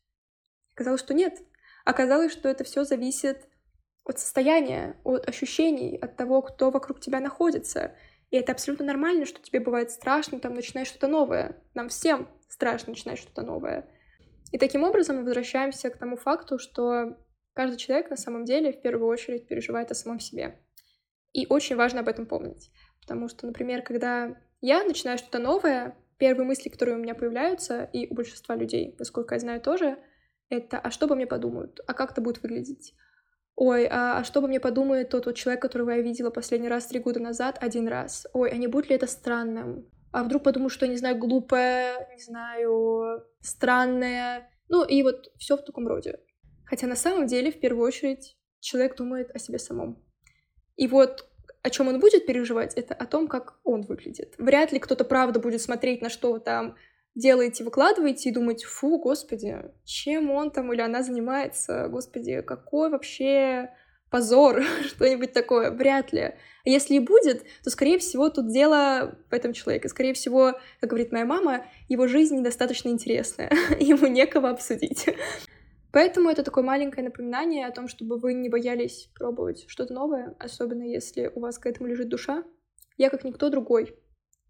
Оказалось, 0.75 1.01
что 1.01 1.15
нет. 1.15 1.39
Оказалось, 1.85 2.33
что 2.33 2.49
это 2.49 2.65
все 2.65 2.85
зависит 2.85 3.49
от 4.05 4.19
состояния, 4.19 4.97
от 5.05 5.29
ощущений, 5.29 5.97
от 5.97 6.17
того, 6.17 6.43
кто 6.43 6.71
вокруг 6.71 7.01
тебя 7.01 7.21
находится. 7.21 7.97
И 8.31 8.37
это 8.37 8.53
абсолютно 8.53 8.87
нормально, 8.87 9.27
что 9.27 9.41
тебе 9.41 9.61
бывает 9.61 9.91
страшно, 9.91 10.41
там 10.41 10.55
начинать 10.55 10.87
что-то 10.87 11.09
новое. 11.09 11.63
Нам 11.75 11.89
всем 11.89 12.29
страшно 12.49 12.91
начинать 12.91 13.19
что-то 13.19 13.43
новое. 13.43 13.89
И 14.53 14.59
таким 14.59 14.85
образом 14.85 15.17
мы 15.17 15.25
возвращаемся 15.25 15.91
к 15.91 15.99
тому 15.99 16.17
факту, 16.17 16.59
что 16.59 17.17
Каждый 17.55 17.77
человек 17.77 18.11
на 18.11 18.17
самом 18.17 18.45
деле 18.45 18.73
в 18.73 18.83
первую 18.83 19.09
очередь 19.09 19.47
переживает 19.47 19.91
о 19.91 19.95
самом 19.95 20.19
себе. 20.19 20.61
И 21.33 21.47
очень 21.49 21.77
важно 21.77 22.01
об 22.01 22.09
этом 22.09 22.27
помнить. 22.27 22.71
Потому 23.01 23.29
что, 23.29 23.47
например, 23.47 23.83
когда 23.83 24.37
я 24.61 24.83
начинаю 24.83 25.19
что-то 25.19 25.39
новое, 25.39 25.97
первые 26.19 26.47
мысли, 26.47 26.69
которые 26.69 26.97
у 26.97 27.01
меня 27.01 27.15
появляются, 27.15 27.85
и 27.93 28.09
у 28.09 28.15
большинства 28.15 28.57
людей, 28.57 28.97
насколько 28.99 29.37
я 29.37 29.39
знаю, 29.39 29.61
тоже, 29.61 29.99
это 30.59 30.79
«а 30.79 30.91
что 30.91 31.07
обо 31.07 31.15
мне 31.15 31.27
подумают? 31.27 31.81
А 31.87 31.95
как 31.95 32.13
это 32.13 32.21
будет 32.21 32.43
выглядеть?» 32.43 32.95
Ой, 33.57 33.87
а, 33.87 34.19
а 34.19 34.25
что 34.25 34.41
обо 34.41 34.49
мне 34.49 34.59
подумает 34.59 35.11
тот 35.11 35.27
вот 35.27 35.37
человек, 35.37 35.63
которого 35.63 35.91
я 35.91 36.03
видела 36.03 36.31
последний 36.31 36.69
раз 36.69 36.87
три 36.87 36.99
года 36.99 37.21
назад 37.21 37.57
один 37.61 37.87
раз? 37.87 38.27
Ой, 38.33 38.51
а 38.51 38.57
не 38.57 38.67
будет 38.67 38.89
ли 38.89 38.97
это 38.97 39.07
странным? 39.07 39.89
А 40.11 40.25
вдруг 40.25 40.43
подумаю, 40.43 40.71
что, 40.71 40.89
не 40.89 40.97
знаю, 40.97 41.19
глупое, 41.19 42.09
не 42.13 42.23
знаю, 42.23 43.25
странное? 43.41 44.51
Ну 44.69 44.85
и 44.85 45.03
вот 45.03 45.33
все 45.39 45.57
в 45.57 45.65
таком 45.65 45.87
роде. 45.87 46.19
Хотя 46.65 46.87
на 46.87 46.97
самом 46.97 47.27
деле, 47.27 47.53
в 47.53 47.61
первую 47.61 47.87
очередь, 47.87 48.37
человек 48.61 48.97
думает 48.97 49.31
о 49.35 49.39
себе 49.39 49.59
самом. 49.59 50.03
И 50.77 50.89
вот 50.89 51.29
о 51.63 51.71
чем 51.71 51.89
он 51.89 51.99
будет 51.99 52.27
переживать, 52.27 52.75
это 52.75 52.95
о 52.95 53.07
том, 53.07 53.27
как 53.27 53.59
он 53.65 53.83
выглядит. 53.83 54.35
Вряд 54.37 54.73
ли 54.73 54.79
кто-то 54.79 55.05
правда 55.05 55.41
будет 55.41 55.63
смотреть, 55.63 56.03
на 56.03 56.11
что 56.11 56.39
там 56.39 56.77
делаете, 57.15 57.65
выкладываете 57.65 58.29
и 58.29 58.33
думать, 58.33 58.65
фу, 58.65 58.99
господи, 58.99 59.57
чем 59.85 60.31
он 60.31 60.51
там 60.51 60.73
или 60.73 60.81
она 60.81 61.03
занимается, 61.03 61.89
господи, 61.89 62.41
какой 62.43 62.91
вообще 62.91 63.71
позор, 64.11 64.63
что-нибудь 64.87 65.33
такое, 65.33 65.71
вряд 65.71 66.13
ли. 66.13 66.35
А 66.65 66.69
если 66.69 66.95
и 66.95 67.01
будет, 67.01 67.45
то, 67.63 67.71
скорее 67.71 67.99
всего, 67.99 68.31
тут 68.31 68.51
дело 68.53 69.19
в 69.31 69.35
этом 69.35 69.53
человеке. 69.53 69.89
Скорее 69.89 70.15
всего, 70.15 70.53
как 70.81 70.91
говорит 70.91 71.13
моя 71.13 71.25
мама, 71.25 71.67
его 71.89 72.07
жизнь 72.07 72.37
недостаточно 72.39 72.89
интересная, 72.89 73.51
ему 73.81 74.07
некого 74.07 74.51
обсудить. 74.51 75.07
Поэтому 75.93 76.29
это 76.29 76.43
такое 76.43 76.65
маленькое 76.65 77.05
напоминание 77.05 77.67
о 77.67 77.73
том, 77.73 77.87
чтобы 77.87 78.19
вы 78.19 78.35
не 78.35 78.49
боялись 78.49 79.11
пробовать 79.15 79.65
что-то 79.69 79.93
новое, 79.95 80.35
особенно 80.41 80.83
если 80.83 81.31
у 81.35 81.41
вас 81.41 81.59
к 81.59 81.67
этому 81.67 81.89
лежит 81.89 82.09
душа. 82.09 82.43
Я, 82.97 83.11
как 83.11 83.25
никто 83.25 83.49
другой, 83.49 83.97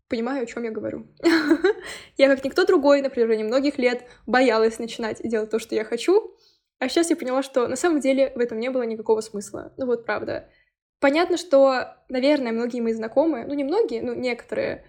понимаю, 0.08 0.42
о 0.42 0.46
чем 0.46 0.62
я 0.64 0.70
говорю. 0.70 1.06
я, 2.16 2.28
как 2.28 2.44
никто 2.44 2.64
другой, 2.64 3.02
на 3.02 3.10
протяжении 3.10 3.44
многих 3.44 3.78
лет 3.78 4.04
боялась 4.26 4.78
начинать 4.78 5.20
делать 5.22 5.50
то, 5.50 5.58
что 5.58 5.74
я 5.74 5.84
хочу, 5.84 6.36
а 6.78 6.88
сейчас 6.88 7.10
я 7.10 7.16
поняла, 7.16 7.42
что 7.42 7.66
на 7.68 7.76
самом 7.76 8.00
деле 8.00 8.32
в 8.34 8.38
этом 8.38 8.58
не 8.58 8.70
было 8.70 8.82
никакого 8.82 9.20
смысла. 9.20 9.72
Ну 9.76 9.86
вот 9.86 10.04
правда. 10.04 10.48
Понятно, 11.00 11.36
что, 11.36 11.96
наверное, 12.08 12.52
многие 12.52 12.80
мои 12.80 12.92
знакомые, 12.92 13.46
ну 13.46 13.54
не 13.54 13.64
многие, 13.64 14.00
но 14.00 14.14
некоторые, 14.14 14.86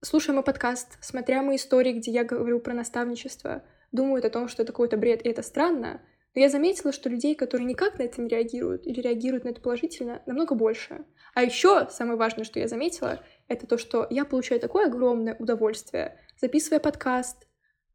слушая 0.00 0.34
мой 0.34 0.44
подкаст, 0.44 0.98
смотря 1.02 1.42
мои 1.42 1.56
истории, 1.56 1.92
где 1.92 2.10
я 2.10 2.24
говорю 2.24 2.60
про 2.60 2.72
наставничество, 2.72 3.62
думают 3.92 4.24
о 4.24 4.30
том, 4.30 4.48
что 4.48 4.62
это 4.62 4.72
какой-то 4.72 4.96
бред, 4.96 5.24
и 5.24 5.28
это 5.28 5.42
странно, 5.42 6.00
но 6.34 6.40
я 6.40 6.48
заметила, 6.48 6.92
что 6.92 7.08
людей, 7.08 7.34
которые 7.34 7.66
никак 7.66 7.98
на 7.98 8.02
это 8.02 8.20
не 8.20 8.28
реагируют 8.28 8.86
или 8.86 9.00
реагируют 9.00 9.44
на 9.44 9.50
это 9.50 9.60
положительно, 9.60 10.22
намного 10.26 10.54
больше. 10.54 11.04
А 11.34 11.42
еще 11.42 11.88
самое 11.90 12.18
важное, 12.18 12.44
что 12.44 12.58
я 12.58 12.66
заметила, 12.66 13.20
это 13.48 13.66
то, 13.66 13.78
что 13.78 14.06
я 14.10 14.24
получаю 14.24 14.60
такое 14.60 14.86
огромное 14.86 15.36
удовольствие, 15.36 16.18
записывая 16.40 16.80
подкаст, 16.80 17.46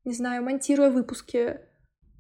не 0.06 0.14
знаю, 0.14 0.44
монтируя 0.44 0.90
выпуски, 0.90 1.60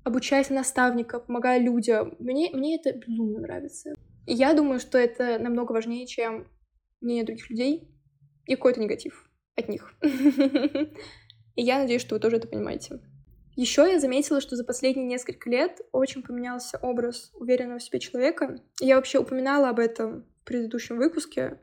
обучаясь 0.03 0.50
наставника, 0.50 1.19
помогая 1.19 1.59
людям. 1.59 2.15
Мне, 2.19 2.50
мне 2.53 2.77
это 2.77 2.93
безумно 2.93 3.39
нравится. 3.39 3.93
И 4.25 4.33
я 4.33 4.53
думаю, 4.53 4.79
что 4.79 4.98
это 4.98 5.39
намного 5.39 5.71
важнее, 5.71 6.07
чем 6.07 6.48
мнение 7.01 7.25
других 7.25 7.50
людей 7.50 7.89
и 8.45 8.55
какой-то 8.55 8.79
негатив 8.79 9.29
от 9.55 9.69
них. 9.69 9.93
И 11.55 11.62
я 11.62 11.79
надеюсь, 11.79 12.01
что 12.01 12.15
вы 12.15 12.21
тоже 12.21 12.38
это 12.38 12.48
понимаете. 12.48 13.01
Еще 13.55 13.81
я 13.91 14.00
заметила, 14.00 14.39
что 14.39 14.55
за 14.55 14.63
последние 14.63 15.05
несколько 15.05 15.50
лет 15.50 15.81
очень 15.91 16.24
поменялся 16.24 16.77
образ 16.77 17.31
уверенного 17.33 17.79
в 17.79 17.83
себе 17.83 18.00
человека. 18.00 18.57
Я 18.79 18.95
вообще 18.95 19.19
упоминала 19.19 19.67
об 19.67 19.79
этом 19.79 20.25
в 20.41 20.45
предыдущем 20.45 20.98
выпуске. 20.98 21.59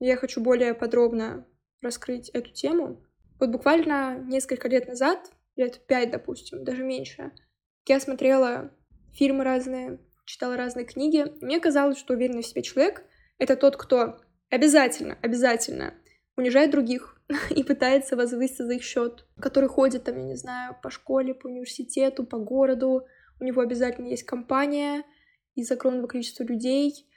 Я 0.00 0.16
хочу 0.16 0.40
более 0.40 0.74
подробно 0.74 1.46
раскрыть 1.80 2.28
эту 2.30 2.50
тему. 2.50 3.04
Вот 3.40 3.50
буквально 3.50 4.18
несколько 4.18 4.68
лет 4.68 4.88
назад, 4.88 5.30
лет 5.56 5.86
пять, 5.86 6.10
допустим, 6.10 6.64
даже 6.64 6.82
меньше, 6.82 7.32
я 7.86 8.00
смотрела 8.00 8.70
фильмы 9.12 9.44
разные, 9.44 9.98
читала 10.24 10.56
разные 10.56 10.84
книги. 10.84 11.24
Мне 11.40 11.58
казалось, 11.58 11.98
что 11.98 12.14
уверенный 12.14 12.42
в 12.42 12.46
себе 12.46 12.62
человек— 12.62 13.02
это 13.38 13.56
тот, 13.56 13.76
кто 13.76 14.20
обязательно, 14.50 15.18
обязательно 15.22 15.94
унижает 16.36 16.70
других 16.70 17.20
и 17.50 17.62
пытается 17.62 18.16
возвыситься 18.16 18.66
за 18.66 18.74
их 18.74 18.82
счет, 18.82 19.26
который 19.40 19.68
ходит 19.68 20.04
там, 20.04 20.16
я 20.18 20.24
не 20.24 20.36
знаю, 20.36 20.76
по 20.82 20.90
школе, 20.90 21.34
по 21.34 21.46
университету, 21.46 22.24
по 22.24 22.38
городу, 22.38 23.06
у 23.40 23.44
него 23.44 23.62
обязательно 23.62 24.08
есть 24.08 24.24
компания 24.24 25.04
из 25.54 25.70
огромного 25.70 26.06
количества 26.06 26.44
людей, 26.44 27.07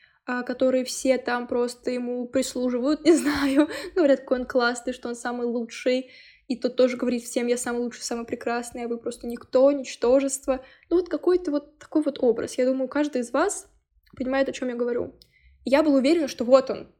которые 0.44 0.84
все 0.86 1.18
там 1.18 1.48
просто 1.48 1.92
ему 1.92 2.28
прислуживают, 2.28 3.02
не 3.06 3.14
знаю, 3.14 3.70
говорят, 3.96 4.22
какой 4.22 4.40
он 4.40 4.46
классный, 4.46 4.94
что 4.94 5.10
он 5.10 5.16
самый 5.16 5.46
лучший, 5.46 6.12
и 6.48 6.58
тот 6.58 6.76
тоже 6.76 6.98
говорит 6.98 7.24
всем, 7.24 7.48
я 7.48 7.56
самый 7.56 7.80
лучший, 7.80 8.04
самый 8.04 8.26
прекрасный, 8.26 8.84
а 8.84 8.88
вы 8.90 8.98
просто 8.98 9.26
никто, 9.26 9.72
ничтожество. 9.72 10.66
Ну 10.90 10.98
вот 10.98 11.08
какой-то 11.08 11.50
вот 11.50 11.80
такой 11.80 12.02
вот 12.04 12.18
образ. 12.22 12.58
Я 12.58 12.66
думаю, 12.66 12.90
каждый 12.90 13.22
из 13.22 13.32
вас 13.32 13.70
понимает, 14.18 14.50
о 14.50 14.52
чем 14.52 14.68
я 14.68 14.76
говорю. 14.76 15.16
Я 15.64 15.82
была 15.82 16.00
уверена, 16.00 16.28
что 16.28 16.44
вот 16.44 16.70
он, 16.70 16.92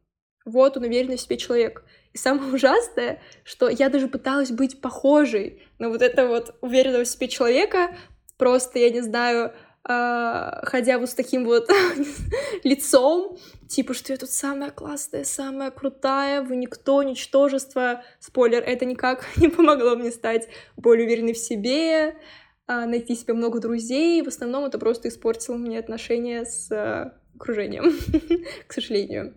вот 0.46 0.78
он 0.78 0.84
уверенный 0.84 1.18
в 1.18 1.22
себе 1.22 1.36
человек. 1.36 1.84
И 2.14 2.18
самое 2.18 2.50
ужасное, 2.54 3.22
что 3.44 3.68
я 3.68 3.90
даже 3.90 4.08
пыталась 4.08 4.52
быть 4.52 4.80
похожей 4.80 5.62
на 5.80 5.90
вот 5.90 6.02
это 6.02 6.28
вот 6.28 6.56
уверенного 6.62 7.04
в 7.04 7.08
себе 7.10 7.28
человека, 7.28 7.98
просто, 8.38 8.80
я 8.80 8.90
не 8.90 9.02
знаю, 9.02 9.54
ходя 9.84 11.00
вот 11.00 11.10
с 11.10 11.14
таким 11.16 11.44
вот 11.44 11.70
лицом, 12.64 13.38
типа, 13.68 13.94
что 13.94 14.14
я 14.14 14.18
тут 14.18 14.30
самая 14.30 14.70
классная, 14.70 15.24
самая 15.24 15.72
крутая, 15.72 16.44
вы 16.44 16.56
никто, 16.56 17.02
ничтожество. 17.04 18.04
Спойлер, 18.20 18.62
это 18.64 18.86
никак 18.86 19.26
не 19.38 19.48
помогло 19.48 19.96
мне 19.96 20.12
стать 20.12 20.48
более 20.78 21.08
уверенной 21.08 21.34
в 21.34 21.38
себе, 21.38 21.82
э, 21.88 22.14
найти 22.68 23.16
себе 23.16 23.34
много 23.34 23.60
друзей. 23.60 24.22
В 24.22 24.28
основном 24.28 24.66
это 24.66 24.78
просто 24.78 25.08
испортило 25.08 25.56
мне 25.56 25.80
отношения 25.80 26.46
с 26.46 26.72
э, 26.72 27.12
окружением, 27.36 27.92
к 28.68 28.74
сожалению. 28.74 29.34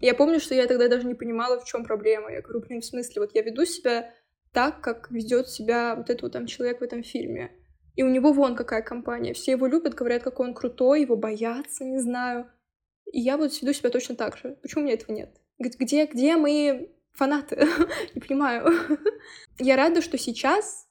Я 0.00 0.14
помню, 0.14 0.40
что 0.40 0.54
я 0.54 0.66
тогда 0.66 0.88
даже 0.88 1.06
не 1.06 1.14
понимала, 1.14 1.60
в 1.60 1.64
чем 1.64 1.84
проблема. 1.84 2.32
Я 2.32 2.40
говорю, 2.40 2.60
блин, 2.60 2.80
в 2.80 2.84
смысле, 2.84 3.22
вот 3.22 3.30
я 3.34 3.42
веду 3.42 3.64
себя 3.64 4.10
так, 4.52 4.80
как 4.80 5.10
ведет 5.10 5.48
себя 5.48 5.94
вот 5.94 6.10
этот 6.10 6.22
вот 6.22 6.32
там 6.32 6.46
человек 6.46 6.80
в 6.80 6.82
этом 6.82 7.02
фильме. 7.02 7.52
И 7.94 8.02
у 8.02 8.08
него 8.08 8.32
вон 8.32 8.56
какая 8.56 8.82
компания. 8.82 9.34
Все 9.34 9.52
его 9.52 9.66
любят, 9.66 9.94
говорят, 9.94 10.22
какой 10.22 10.48
он 10.48 10.54
крутой, 10.54 11.02
его 11.02 11.16
боятся, 11.16 11.84
не 11.84 11.98
знаю. 11.98 12.50
И 13.12 13.20
я 13.20 13.36
вот 13.36 13.60
веду 13.60 13.72
себя 13.72 13.90
точно 13.90 14.16
так 14.16 14.36
же. 14.36 14.58
Почему 14.62 14.82
у 14.82 14.84
меня 14.84 14.94
этого 14.94 15.12
нет? 15.14 15.40
Где, 15.58 16.06
где 16.06 16.36
мои 16.36 16.88
фанаты? 17.12 17.66
не 18.14 18.20
понимаю. 18.20 18.72
я 19.58 19.76
рада, 19.76 20.00
что 20.00 20.16
сейчас 20.16 20.86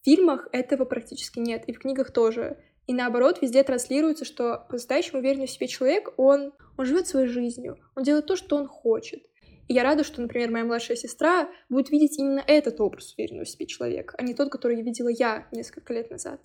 в 0.00 0.04
фильмах 0.04 0.48
этого 0.52 0.84
практически 0.84 1.40
нет, 1.40 1.64
и 1.66 1.72
в 1.72 1.80
книгах 1.80 2.12
тоже. 2.12 2.58
И 2.86 2.94
наоборот, 2.94 3.42
везде 3.42 3.64
транслируется, 3.64 4.24
что 4.24 4.64
по-настоящему 4.68 5.18
уверенный 5.18 5.46
в 5.46 5.50
себе 5.50 5.66
человек, 5.66 6.12
он, 6.16 6.52
он 6.76 6.84
живет 6.84 7.08
своей 7.08 7.26
жизнью, 7.26 7.78
он 7.96 8.04
делает 8.04 8.26
то, 8.26 8.36
что 8.36 8.56
он 8.56 8.68
хочет. 8.68 9.24
И 9.68 9.74
я 9.74 9.82
рада, 9.82 10.04
что, 10.04 10.20
например, 10.20 10.50
моя 10.50 10.64
младшая 10.64 10.96
сестра 10.96 11.50
будет 11.68 11.90
видеть 11.90 12.18
именно 12.18 12.42
этот 12.46 12.80
образ 12.80 13.14
уверенного 13.14 13.44
в 13.44 13.48
себе 13.48 13.66
человека, 13.66 14.14
а 14.18 14.22
не 14.22 14.34
тот, 14.34 14.50
который 14.50 14.80
видела 14.82 15.08
я 15.08 15.48
несколько 15.52 15.92
лет 15.92 16.10
назад. 16.10 16.40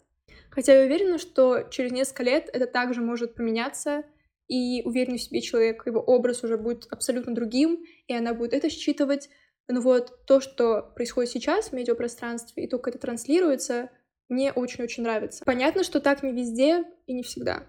Хотя 0.50 0.74
я 0.74 0.86
уверена, 0.86 1.18
что 1.18 1.62
через 1.70 1.92
несколько 1.92 2.24
лет 2.24 2.50
это 2.52 2.66
также 2.66 3.02
может 3.02 3.36
поменяться, 3.36 4.04
и 4.48 4.82
уверенный 4.84 5.18
в 5.18 5.22
себе 5.22 5.40
человек, 5.40 5.86
его 5.86 6.02
образ 6.02 6.44
уже 6.44 6.58
будет 6.58 6.86
абсолютно 6.90 7.34
другим, 7.34 7.86
и 8.08 8.14
она 8.14 8.34
будет 8.34 8.54
это 8.54 8.70
считывать. 8.70 9.30
Но 9.70 9.80
вот 9.80 10.26
то, 10.26 10.42
что 10.42 10.92
происходит 10.94 11.32
сейчас 11.32 11.70
в 11.70 11.74
медиапространстве, 11.74 12.66
и 12.66 12.68
только 12.68 12.90
это 12.90 13.00
транслируется, 13.00 13.90
мне 14.28 14.52
очень-очень 14.52 15.04
нравится. 15.04 15.46
Понятно, 15.46 15.86
что 15.86 16.02
так 16.02 16.22
не 16.22 16.34
везде 16.34 16.84
и 17.06 17.14
не 17.14 17.24
всегда. 17.24 17.64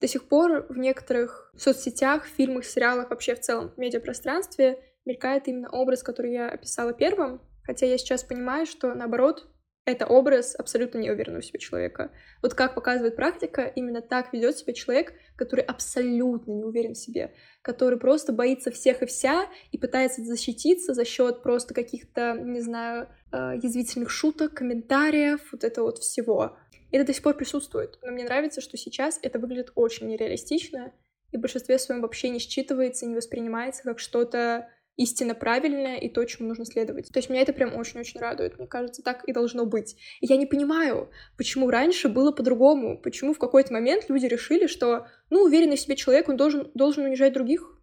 До 0.00 0.06
сих 0.06 0.28
пор 0.28 0.66
в 0.68 0.78
некоторых 0.78 1.52
соцсетях, 1.56 2.26
фильмах, 2.26 2.64
сериалах, 2.64 3.10
вообще 3.10 3.34
в 3.34 3.40
целом 3.40 3.70
в 3.70 3.78
медиапространстве 3.78 4.78
мелькает 5.04 5.48
именно 5.48 5.70
образ, 5.70 6.02
который 6.02 6.32
я 6.32 6.48
описала 6.48 6.92
первым, 6.92 7.40
хотя 7.64 7.86
я 7.86 7.98
сейчас 7.98 8.22
понимаю, 8.22 8.66
что 8.66 8.94
наоборот, 8.94 9.48
это 9.88 10.04
образ 10.04 10.54
абсолютно 10.54 10.98
неуверенного 10.98 11.40
в 11.40 11.46
себе 11.46 11.58
человека. 11.58 12.12
Вот 12.42 12.52
как 12.52 12.74
показывает 12.74 13.16
практика, 13.16 13.62
именно 13.62 14.02
так 14.02 14.34
ведет 14.34 14.58
себя 14.58 14.74
человек, 14.74 15.14
который 15.34 15.64
абсолютно 15.64 16.52
не 16.52 16.62
уверен 16.62 16.92
в 16.92 16.98
себе, 16.98 17.32
который 17.62 17.98
просто 17.98 18.34
боится 18.34 18.70
всех 18.70 19.02
и 19.02 19.06
вся 19.06 19.46
и 19.72 19.78
пытается 19.78 20.22
защититься 20.22 20.92
за 20.92 21.06
счет 21.06 21.42
просто 21.42 21.72
каких-то, 21.72 22.34
не 22.34 22.60
знаю, 22.60 23.08
э, 23.32 23.54
язвительных 23.62 24.10
шуток, 24.10 24.52
комментариев, 24.52 25.40
вот 25.52 25.64
это 25.64 25.82
вот 25.82 25.98
всего. 25.98 26.58
Это 26.90 27.04
до 27.04 27.12
сих 27.12 27.22
пор 27.22 27.34
присутствует. 27.34 27.98
Но 28.02 28.10
мне 28.10 28.24
нравится, 28.24 28.60
что 28.60 28.76
сейчас 28.76 29.18
это 29.22 29.38
выглядит 29.38 29.72
очень 29.74 30.08
нереалистично, 30.08 30.92
и 31.32 31.36
в 31.36 31.40
большинстве 31.40 31.78
своем 31.78 32.00
вообще 32.00 32.30
не 32.30 32.38
считывается, 32.38 33.04
не 33.06 33.14
воспринимается 33.14 33.82
как 33.82 33.98
что-то 33.98 34.70
истинно 34.96 35.34
правильное 35.34 35.96
и 35.96 36.08
то, 36.08 36.24
чему 36.24 36.48
нужно 36.48 36.64
следовать. 36.64 37.10
То 37.12 37.18
есть 37.18 37.30
меня 37.30 37.42
это 37.42 37.52
прям 37.52 37.76
очень-очень 37.76 38.18
радует. 38.18 38.58
Мне 38.58 38.66
кажется, 38.66 39.02
так 39.02 39.24
и 39.24 39.32
должно 39.32 39.64
быть. 39.64 39.96
И 40.20 40.26
я 40.26 40.36
не 40.36 40.44
понимаю, 40.44 41.10
почему 41.36 41.70
раньше 41.70 42.08
было 42.08 42.32
по-другому, 42.32 42.98
почему 42.98 43.32
в 43.32 43.38
какой-то 43.38 43.72
момент 43.72 44.06
люди 44.08 44.26
решили, 44.26 44.66
что, 44.66 45.06
ну, 45.30 45.42
уверенный 45.42 45.76
в 45.76 45.80
себе 45.80 45.94
человек, 45.94 46.28
он 46.28 46.36
должен, 46.36 46.70
должен 46.74 47.04
унижать 47.04 47.32
других. 47.32 47.78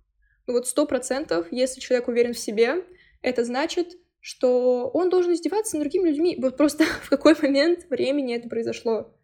Ну 0.46 0.54
вот 0.54 0.68
сто 0.68 0.86
процентов, 0.86 1.48
если 1.52 1.80
человек 1.80 2.10
уверен 2.10 2.34
в 2.34 2.40
себе, 2.40 2.84
это 3.22 3.46
значит, 3.46 3.98
что 4.26 4.90
он 4.90 5.12
должен 5.12 5.34
издеваться 5.34 5.78
над 5.78 5.84
другими 5.84 6.10
людьми. 6.10 6.36
Вот 6.42 6.58
просто 6.58 6.84
в 7.04 7.10
какой 7.10 7.36
момент 7.40 7.86
времени 7.92 8.36
это 8.36 8.50
произошло. 8.50 9.16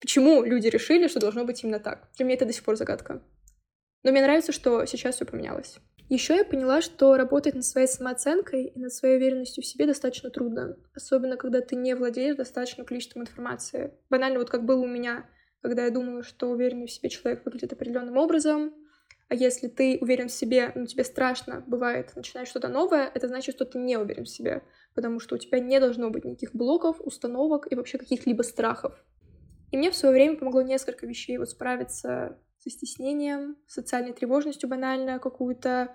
Почему 0.00 0.44
люди 0.44 0.68
решили, 0.68 1.08
что 1.08 1.18
должно 1.18 1.44
быть 1.44 1.64
именно 1.64 1.80
так? 1.80 2.08
Для 2.16 2.24
меня 2.24 2.36
это 2.36 2.46
до 2.46 2.52
сих 2.52 2.62
пор 2.62 2.76
загадка. 2.76 3.20
Но 4.04 4.12
мне 4.12 4.22
нравится, 4.22 4.52
что 4.52 4.86
сейчас 4.86 5.16
все 5.16 5.24
поменялось. 5.24 5.78
Еще 6.08 6.36
я 6.36 6.44
поняла, 6.44 6.82
что 6.82 7.16
работать 7.16 7.56
над 7.56 7.64
своей 7.64 7.88
самооценкой 7.88 8.66
и 8.66 8.78
над 8.78 8.92
своей 8.92 9.16
уверенностью 9.16 9.64
в 9.64 9.66
себе 9.66 9.86
достаточно 9.86 10.30
трудно, 10.30 10.76
особенно 10.94 11.36
когда 11.36 11.60
ты 11.60 11.74
не 11.74 11.96
владеешь 11.96 12.36
достаточным 12.36 12.86
количеством 12.86 13.22
информации. 13.22 13.92
Банально, 14.08 14.38
вот 14.38 14.50
как 14.50 14.64
было 14.64 14.84
у 14.84 14.86
меня, 14.86 15.28
когда 15.62 15.84
я 15.84 15.90
думала, 15.90 16.22
что 16.22 16.48
уверенный 16.48 16.86
в 16.86 16.92
себе 16.92 17.08
человек 17.08 17.44
выглядит 17.44 17.72
определенным 17.72 18.16
образом, 18.16 18.72
а 19.28 19.34
если 19.34 19.68
ты 19.68 19.98
уверен 20.00 20.28
в 20.28 20.32
себе, 20.32 20.72
но 20.74 20.86
тебе 20.86 21.04
страшно, 21.04 21.62
бывает, 21.66 22.16
начинать 22.16 22.48
что-то 22.48 22.68
новое, 22.68 23.10
это 23.14 23.28
значит, 23.28 23.54
что 23.54 23.66
ты 23.66 23.78
не 23.78 23.98
уверен 23.98 24.24
в 24.24 24.28
себе, 24.28 24.62
потому 24.94 25.20
что 25.20 25.34
у 25.34 25.38
тебя 25.38 25.60
не 25.60 25.78
должно 25.80 26.08
быть 26.08 26.24
никаких 26.24 26.54
блоков, 26.54 26.96
установок 27.00 27.70
и 27.70 27.74
вообще 27.74 27.98
каких-либо 27.98 28.42
страхов. 28.42 29.04
И 29.70 29.76
мне 29.76 29.90
в 29.90 29.96
свое 29.96 30.14
время 30.14 30.38
помогло 30.38 30.62
несколько 30.62 31.06
вещей 31.06 31.36
вот 31.36 31.50
справиться 31.50 32.38
со 32.56 32.70
стеснением, 32.70 33.56
социальной 33.66 34.14
тревожностью 34.14 34.68
банально 34.68 35.18
какую-то, 35.18 35.94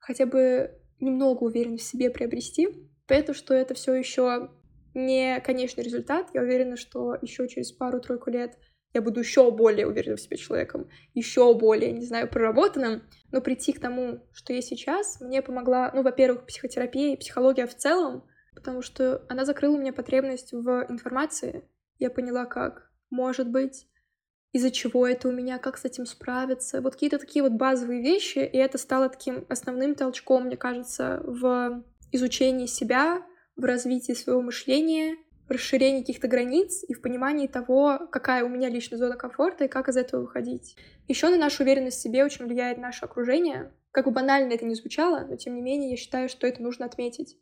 хотя 0.00 0.26
бы 0.26 0.76
немного 0.98 1.44
уверенность 1.44 1.84
в 1.84 1.88
себе 1.88 2.10
приобрести. 2.10 2.90
Поэтому, 3.06 3.34
что 3.34 3.54
это 3.54 3.74
все 3.74 3.94
еще 3.94 4.50
не 4.94 5.40
конечный 5.40 5.84
результат. 5.84 6.30
Я 6.34 6.42
уверена, 6.42 6.76
что 6.76 7.16
еще 7.22 7.48
через 7.48 7.70
пару-тройку 7.70 8.30
лет 8.30 8.58
я 8.94 9.00
буду 9.02 9.20
еще 9.20 9.50
более 9.50 9.86
уверенным 9.86 10.16
в 10.16 10.20
себе 10.20 10.36
человеком, 10.36 10.88
еще 11.14 11.54
более, 11.54 11.92
не 11.92 12.04
знаю, 12.04 12.28
проработанным. 12.28 13.02
Но 13.30 13.40
прийти 13.40 13.72
к 13.72 13.80
тому, 13.80 14.20
что 14.32 14.52
есть 14.52 14.68
сейчас, 14.68 15.20
мне 15.20 15.40
помогла, 15.42 15.90
ну, 15.94 16.02
во-первых, 16.02 16.46
психотерапия 16.46 17.14
и 17.14 17.18
психология 17.18 17.66
в 17.66 17.76
целом, 17.76 18.24
потому 18.54 18.82
что 18.82 19.24
она 19.28 19.44
закрыла 19.44 19.76
мне 19.76 19.92
потребность 19.92 20.52
в 20.52 20.86
информации. 20.88 21.64
Я 21.98 22.10
поняла, 22.10 22.44
как, 22.44 22.90
может 23.10 23.48
быть, 23.48 23.86
из-за 24.52 24.70
чего 24.70 25.06
это 25.06 25.28
у 25.28 25.32
меня, 25.32 25.58
как 25.58 25.78
с 25.78 25.84
этим 25.86 26.04
справиться. 26.04 26.82
Вот 26.82 26.92
какие-то 26.92 27.18
такие 27.18 27.42
вот 27.42 27.52
базовые 27.52 28.02
вещи, 28.02 28.38
и 28.38 28.58
это 28.58 28.76
стало 28.76 29.08
таким 29.08 29.46
основным 29.48 29.94
толчком, 29.94 30.44
мне 30.44 30.58
кажется, 30.58 31.22
в 31.24 31.82
изучении 32.12 32.66
себя, 32.66 33.22
в 33.56 33.64
развитии 33.64 34.12
своего 34.12 34.42
мышления, 34.42 35.16
расширении 35.52 36.00
каких-то 36.00 36.28
границ 36.28 36.84
и 36.86 36.94
в 36.94 37.02
понимании 37.02 37.46
того, 37.46 38.00
какая 38.10 38.44
у 38.44 38.48
меня 38.48 38.68
личная 38.68 38.98
зона 38.98 39.16
комфорта 39.16 39.64
и 39.64 39.68
как 39.68 39.88
из 39.88 39.96
этого 39.96 40.22
выходить. 40.22 40.76
Еще 41.08 41.28
на 41.28 41.36
нашу 41.36 41.62
уверенность 41.62 41.98
в 41.98 42.02
себе 42.02 42.24
очень 42.24 42.44
влияет 42.44 42.78
наше 42.78 43.04
окружение. 43.04 43.72
Как 43.90 44.06
бы 44.06 44.10
банально 44.10 44.52
это 44.52 44.64
ни 44.64 44.74
звучало, 44.74 45.26
но 45.28 45.36
тем 45.36 45.54
не 45.54 45.62
менее 45.62 45.90
я 45.90 45.96
считаю, 45.96 46.28
что 46.28 46.46
это 46.46 46.62
нужно 46.62 46.86
отметить. 46.86 47.36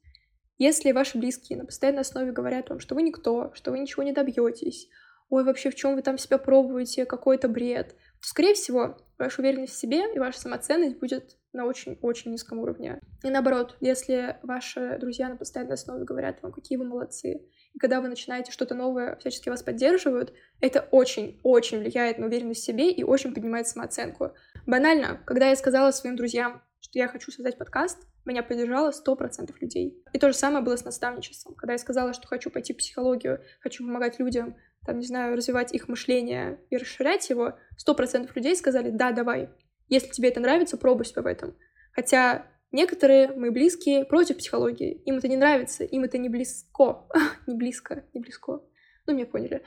Если 0.59 0.93
ваши 0.93 1.17
близкие 1.17 1.59
на 1.59 1.65
постоянной 1.65 2.03
основе 2.03 2.33
говорят 2.33 2.69
вам, 2.69 2.81
что 2.81 2.95
вы 2.95 3.03
никто, 3.03 3.51
что 3.55 3.71
вы 3.71 3.79
ничего 3.79 4.03
не 4.03 4.13
добьетесь, 4.13 4.89
ой, 5.31 5.45
вообще 5.45 5.71
в 5.71 5.75
чем 5.75 5.95
вы 5.95 6.03
там 6.03 6.19
себя 6.19 6.37
пробуете, 6.37 7.07
какой-то 7.07 7.49
бред, 7.49 7.97
то, 8.21 8.29
скорее 8.29 8.53
всего, 8.55 8.99
ваша 9.19 9.41
уверенность 9.41 9.73
в 9.73 9.79
себе 9.79 10.13
и 10.15 10.19
ваша 10.19 10.41
самоценность 10.41 10.99
будет 10.99 11.39
на 11.53 11.65
очень-очень 11.65 12.33
низком 12.33 12.59
уровне. 12.59 13.01
И 13.25 13.31
наоборот, 13.31 13.77
если 13.81 14.39
ваши 14.43 14.99
друзья 15.01 15.29
на 15.29 15.37
постоянной 15.37 15.75
основе 15.75 16.05
говорят 16.05 16.43
вам, 16.43 16.53
какие 16.53 16.77
вы 16.77 16.85
молодцы, 16.85 17.47
Когда 17.79 18.01
вы 18.01 18.09
начинаете 18.09 18.53
что-то 18.53 18.75
новое, 18.75 19.17
всячески 19.17 19.49
вас 19.49 19.63
поддерживают, 19.63 20.33
это 20.61 20.87
очень-очень 20.91 21.79
влияет 21.79 22.19
на 22.19 22.27
уверенность 22.27 22.63
в 22.63 22.65
себе 22.65 22.91
и 22.91 23.05
очень 23.05 23.33
поднимает 23.33 23.69
самооценку. 23.69 24.33
Банально, 24.67 25.21
когда 25.25 25.49
я 25.49 25.57
сказала 25.57 25.91
своим 25.91 26.17
друзьям, 26.17 26.63
что 26.81 26.99
я 26.99 27.09
хочу 27.09 27.31
создать 27.31 27.57
подкаст, 27.57 28.07
меня 28.25 28.43
поддержало 28.43 28.91
100% 28.91 29.55
людей. 29.61 30.03
И 30.13 30.19
то 30.19 30.29
же 30.29 30.35
самое 30.35 30.65
было 30.65 30.77
с 30.77 30.85
наставничеством. 30.85 31.55
Когда 31.55 31.73
я 31.73 31.79
сказала, 31.79 32.13
что 32.13 32.27
хочу 32.27 32.51
пойти 32.51 32.73
в 32.73 32.79
психологию, 32.79 33.41
хочу 33.61 33.85
помогать 33.85 34.19
людям, 34.19 34.57
там, 34.85 34.99
не 34.99 35.07
знаю, 35.07 35.37
развивать 35.37 35.73
их 35.73 35.89
мышление 35.89 36.61
и 36.71 36.77
расширять 36.77 37.29
его, 37.31 37.59
100% 37.87 38.31
людей 38.35 38.57
сказали, 38.57 38.91
да, 38.91 39.13
давай. 39.13 39.51
Если 39.89 40.09
тебе 40.11 40.29
это 40.29 40.41
нравится, 40.41 40.77
пробуй 40.77 41.05
себя 41.05 41.23
в 41.23 41.27
этом. 41.27 41.57
Хотя 41.93 42.47
некоторые 42.73 43.33
мои 43.33 43.51
близкие 43.51 44.05
против 44.05 44.39
психологии. 44.39 45.03
Им 45.05 45.19
это 45.19 45.29
не 45.29 45.37
нравится, 45.37 45.85
им 45.85 46.05
это 46.05 46.19
не 46.19 46.29
близко. 46.29 47.07
не 47.47 47.55
близко, 47.55 48.05
не 48.15 48.21
близко. 48.21 48.61
Ну, 49.07 49.15
меня 49.15 49.27
поняли. 49.27 49.63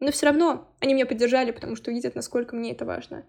Но 0.00 0.10
все 0.10 0.26
равно 0.26 0.74
они 0.80 0.94
меня 0.94 1.06
поддержали, 1.06 1.50
потому 1.50 1.76
что 1.76 1.90
видят, 1.90 2.14
насколько 2.14 2.56
мне 2.56 2.72
это 2.72 2.84
важно. 2.84 3.26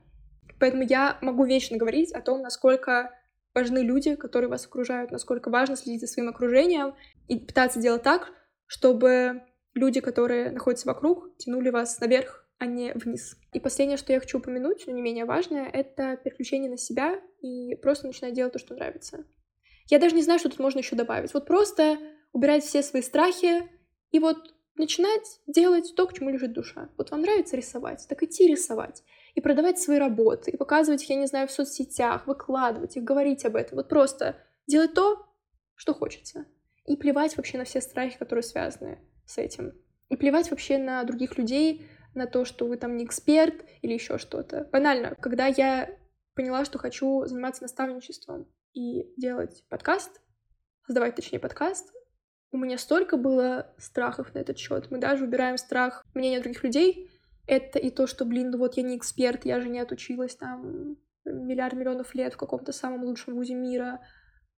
Поэтому 0.59 0.83
я 0.83 1.17
могу 1.21 1.45
вечно 1.45 1.77
говорить 1.77 2.11
о 2.13 2.21
том, 2.21 2.41
насколько 2.41 3.11
важны 3.53 3.79
люди, 3.79 4.15
которые 4.15 4.49
вас 4.49 4.65
окружают, 4.65 5.11
насколько 5.11 5.49
важно 5.49 5.75
следить 5.75 6.01
за 6.01 6.07
своим 6.07 6.29
окружением 6.29 6.95
и 7.27 7.39
пытаться 7.39 7.79
делать 7.79 8.03
так, 8.03 8.31
чтобы 8.67 9.41
люди, 9.73 10.01
которые 10.01 10.51
находятся 10.51 10.87
вокруг, 10.87 11.35
тянули 11.37 11.69
вас 11.69 11.99
наверх, 11.99 12.44
а 12.57 12.65
не 12.65 12.93
вниз. 12.93 13.37
И 13.53 13.59
последнее, 13.59 13.97
что 13.97 14.13
я 14.13 14.19
хочу 14.19 14.37
упомянуть, 14.37 14.85
но 14.87 14.93
не 14.93 15.01
менее 15.01 15.25
важное, 15.25 15.67
это 15.67 16.17
переключение 16.23 16.69
на 16.69 16.77
себя 16.77 17.19
и 17.41 17.75
просто 17.75 18.07
начинать 18.07 18.33
делать 18.33 18.53
то, 18.53 18.59
что 18.59 18.75
нравится. 18.75 19.25
Я 19.89 19.99
даже 19.99 20.15
не 20.15 20.21
знаю, 20.21 20.39
что 20.39 20.49
тут 20.49 20.59
можно 20.59 20.79
еще 20.79 20.95
добавить. 20.95 21.33
Вот 21.33 21.45
просто 21.45 21.97
убирать 22.33 22.63
все 22.63 22.81
свои 22.81 23.01
страхи 23.01 23.69
и 24.11 24.19
вот 24.19 24.55
начинать 24.75 25.41
делать 25.47 25.93
то, 25.95 26.07
к 26.07 26.13
чему 26.13 26.29
лежит 26.29 26.53
душа. 26.53 26.89
Вот 26.97 27.11
вам 27.11 27.21
нравится 27.21 27.55
рисовать, 27.55 28.05
так 28.07 28.23
идти 28.23 28.47
рисовать 28.47 29.03
и 29.35 29.41
продавать 29.41 29.79
свои 29.79 29.97
работы, 29.97 30.51
и 30.51 30.57
показывать 30.57 31.03
их, 31.03 31.09
я 31.09 31.15
не 31.15 31.27
знаю, 31.27 31.47
в 31.47 31.51
соцсетях, 31.51 32.27
выкладывать 32.27 32.97
их, 32.97 33.03
говорить 33.03 33.45
об 33.45 33.55
этом. 33.55 33.77
Вот 33.77 33.89
просто 33.89 34.37
делать 34.67 34.93
то, 34.93 35.25
что 35.75 35.93
хочется. 35.93 36.45
И 36.85 36.95
плевать 36.95 37.35
вообще 37.35 37.57
на 37.57 37.65
все 37.65 37.81
страхи, 37.81 38.17
которые 38.17 38.43
связаны 38.43 38.99
с 39.25 39.37
этим. 39.37 39.73
И 40.09 40.15
плевать 40.15 40.51
вообще 40.51 40.77
на 40.77 41.03
других 41.03 41.37
людей, 41.37 41.85
на 42.15 42.25
то, 42.27 42.45
что 42.45 42.65
вы 42.65 42.77
там 42.77 42.97
не 42.97 43.05
эксперт 43.05 43.65
или 43.81 43.93
еще 43.93 44.17
что-то. 44.17 44.67
Банально, 44.71 45.15
когда 45.19 45.45
я 45.47 45.89
поняла, 46.33 46.65
что 46.65 46.79
хочу 46.79 47.25
заниматься 47.25 47.61
наставничеством 47.61 48.47
и 48.73 49.13
делать 49.17 49.63
подкаст, 49.69 50.21
создавать, 50.85 51.15
точнее, 51.15 51.39
подкаст, 51.39 51.93
у 52.51 52.57
меня 52.57 52.77
столько 52.77 53.17
было 53.17 53.73
страхов 53.77 54.33
на 54.33 54.39
этот 54.39 54.57
счет. 54.57 54.89
Мы 54.89 54.97
даже 54.97 55.25
убираем 55.25 55.57
страх 55.57 56.05
мнения 56.13 56.39
других 56.39 56.63
людей, 56.63 57.11
это 57.47 57.79
и 57.79 57.91
то, 57.91 58.07
что, 58.07 58.25
блин, 58.25 58.51
ну 58.51 58.57
вот 58.57 58.75
я 58.77 58.83
не 58.83 58.97
эксперт, 58.97 59.45
я 59.45 59.59
же 59.59 59.69
не 59.69 59.79
отучилась 59.79 60.35
там 60.35 60.97
миллиард 61.25 61.73
миллионов 61.73 62.15
лет 62.15 62.33
в 62.33 62.37
каком-то 62.37 62.71
самом 62.71 63.03
лучшем 63.03 63.35
вузе 63.35 63.55
мира 63.55 64.01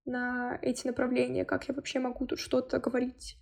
на 0.06 0.58
эти 0.62 0.88
направления, 0.88 1.46
как 1.46 1.68
я 1.68 1.74
вообще 1.74 2.00
могу 2.00 2.26
тут 2.26 2.40
что-то 2.40 2.80
говорить. 2.80 3.38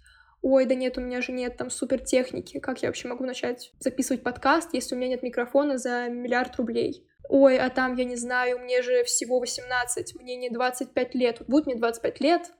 Ой, 0.47 0.67
да 0.67 0.75
нет, 0.75 0.95
у 0.99 1.01
меня 1.01 1.23
же 1.23 1.31
нет 1.31 1.57
там 1.57 1.71
супер 1.71 1.99
техники, 1.99 2.59
как 2.59 2.83
я 2.83 2.89
вообще 2.89 3.07
могу 3.07 3.25
начать 3.25 3.73
записывать 3.79 4.21
подкаст, 4.21 4.75
если 4.75 4.93
у 4.93 4.97
меня 4.99 5.07
нет 5.07 5.23
микрофона 5.23 5.79
за 5.79 6.07
миллиард 6.07 6.55
рублей. 6.57 7.09
Ой, 7.29 7.57
а 7.57 7.71
там, 7.71 7.95
я 7.95 8.03
не 8.03 8.15
знаю, 8.15 8.59
мне 8.59 8.83
же 8.83 9.03
всего 9.05 9.39
18, 9.39 10.13
мне 10.21 10.35
не 10.35 10.51
25 10.51 11.15
лет. 11.15 11.39
Вот 11.39 11.49
будет 11.49 11.65
мне 11.65 11.75
25 11.75 12.19
лет, 12.19 12.51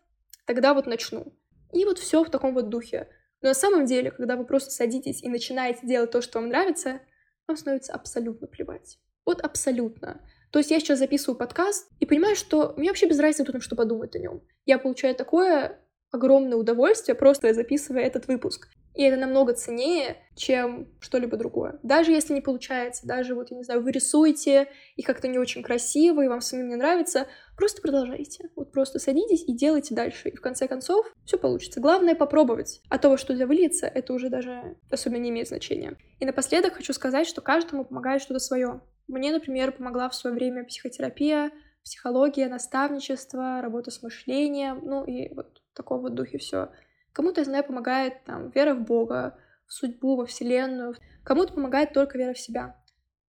тогда 0.48 0.74
вот 0.74 0.88
начну. 0.88 1.32
И 1.74 1.86
вот 1.86 2.00
все 2.00 2.24
в 2.24 2.32
таком 2.32 2.56
вот 2.56 2.70
духе. 2.70 3.08
Но 3.44 3.50
на 3.50 3.54
самом 3.54 3.86
деле, 3.86 4.10
когда 4.10 4.36
вы 4.36 4.48
просто 4.48 4.72
садитесь 4.72 5.22
и 5.22 5.30
начинаете 5.30 5.86
делать 5.86 6.10
то, 6.10 6.22
что 6.22 6.40
вам 6.40 6.50
нравится, 6.50 7.02
вам 7.48 7.56
становится 7.56 7.94
абсолютно 7.94 8.48
плевать. 8.48 8.98
Вот 9.28 9.42
абсолютно. 9.42 10.28
То 10.50 10.58
есть 10.58 10.72
я 10.72 10.80
сейчас 10.80 10.98
записываю 10.98 11.38
подкаст 11.38 11.92
и 12.00 12.08
понимаю, 12.08 12.36
что 12.36 12.74
мне 12.78 12.90
вообще 12.90 13.08
без 13.08 13.20
разницы, 13.20 13.44
кто 13.44 13.60
что 13.60 13.76
подумает 13.76 14.16
о 14.16 14.20
нем. 14.20 14.42
Я 14.66 14.80
получаю 14.80 15.14
такое 15.14 15.85
огромное 16.16 16.58
удовольствие, 16.58 17.16
просто 17.16 17.54
записывая 17.54 18.04
этот 18.04 18.28
выпуск. 18.28 18.68
И 18.96 19.04
это 19.04 19.18
намного 19.18 19.54
ценнее, 19.54 20.16
чем 20.36 20.88
что-либо 21.02 21.36
другое. 21.36 21.80
Даже 21.84 22.12
если 22.12 22.34
не 22.34 22.40
получается, 22.40 23.06
даже 23.06 23.36
вот, 23.36 23.52
я 23.52 23.58
не 23.58 23.64
знаю, 23.64 23.82
вы 23.82 23.92
рисуете, 23.92 24.70
и 24.96 25.02
как-то 25.02 25.28
не 25.28 25.38
очень 25.38 25.64
красиво, 25.64 26.22
и 26.22 26.30
вам 26.30 26.40
самим 26.40 26.70
не 26.70 26.78
нравится, 26.78 27.28
просто 27.58 27.82
продолжайте. 27.82 28.50
Вот 28.56 28.72
просто 28.72 29.00
садитесь 29.00 29.44
и 29.46 29.54
делайте 29.54 29.94
дальше. 29.94 30.30
И 30.30 30.38
в 30.38 30.42
конце 30.42 30.68
концов 30.68 31.06
все 31.26 31.38
получится. 31.38 31.82
Главное 31.82 32.16
попробовать. 32.16 32.82
А 32.90 32.98
то, 32.98 33.10
во 33.10 33.18
что 33.18 33.34
это 33.34 33.46
выльется, 33.46 33.86
это 33.86 34.14
уже 34.14 34.30
даже 34.30 34.78
особенно 34.90 35.20
не 35.20 35.30
имеет 35.30 35.50
значения. 35.50 35.98
И 36.20 36.26
напоследок 36.26 36.76
хочу 36.76 36.94
сказать, 36.94 37.28
что 37.28 37.42
каждому 37.42 37.84
помогает 37.84 38.22
что-то 38.22 38.40
свое. 38.40 38.82
Мне, 39.08 39.34
например, 39.34 39.74
помогла 39.74 40.08
в 40.10 40.16
свое 40.16 40.34
время 40.34 40.64
психотерапия, 40.64 41.52
психология, 41.84 42.48
наставничество, 42.48 43.62
работа 43.62 43.92
с 43.92 44.02
мышлением, 44.02 44.80
ну 44.84 45.04
и 45.04 45.34
вот 45.34 45.62
такого 45.76 46.02
вот 46.02 46.16
духе 46.16 46.38
все. 46.38 46.70
Кому-то, 47.14 47.42
я 47.42 47.46
знаю, 47.46 47.64
помогает 47.64 48.24
там 48.26 48.50
вера 48.50 48.74
в 48.74 48.82
Бога, 48.82 49.38
в 49.68 49.74
судьбу, 49.74 50.16
во 50.16 50.26
Вселенную. 50.26 50.96
Кому-то 51.24 51.54
помогает 51.54 51.94
только 51.94 52.18
вера 52.18 52.34
в 52.34 52.40
себя. 52.40 52.82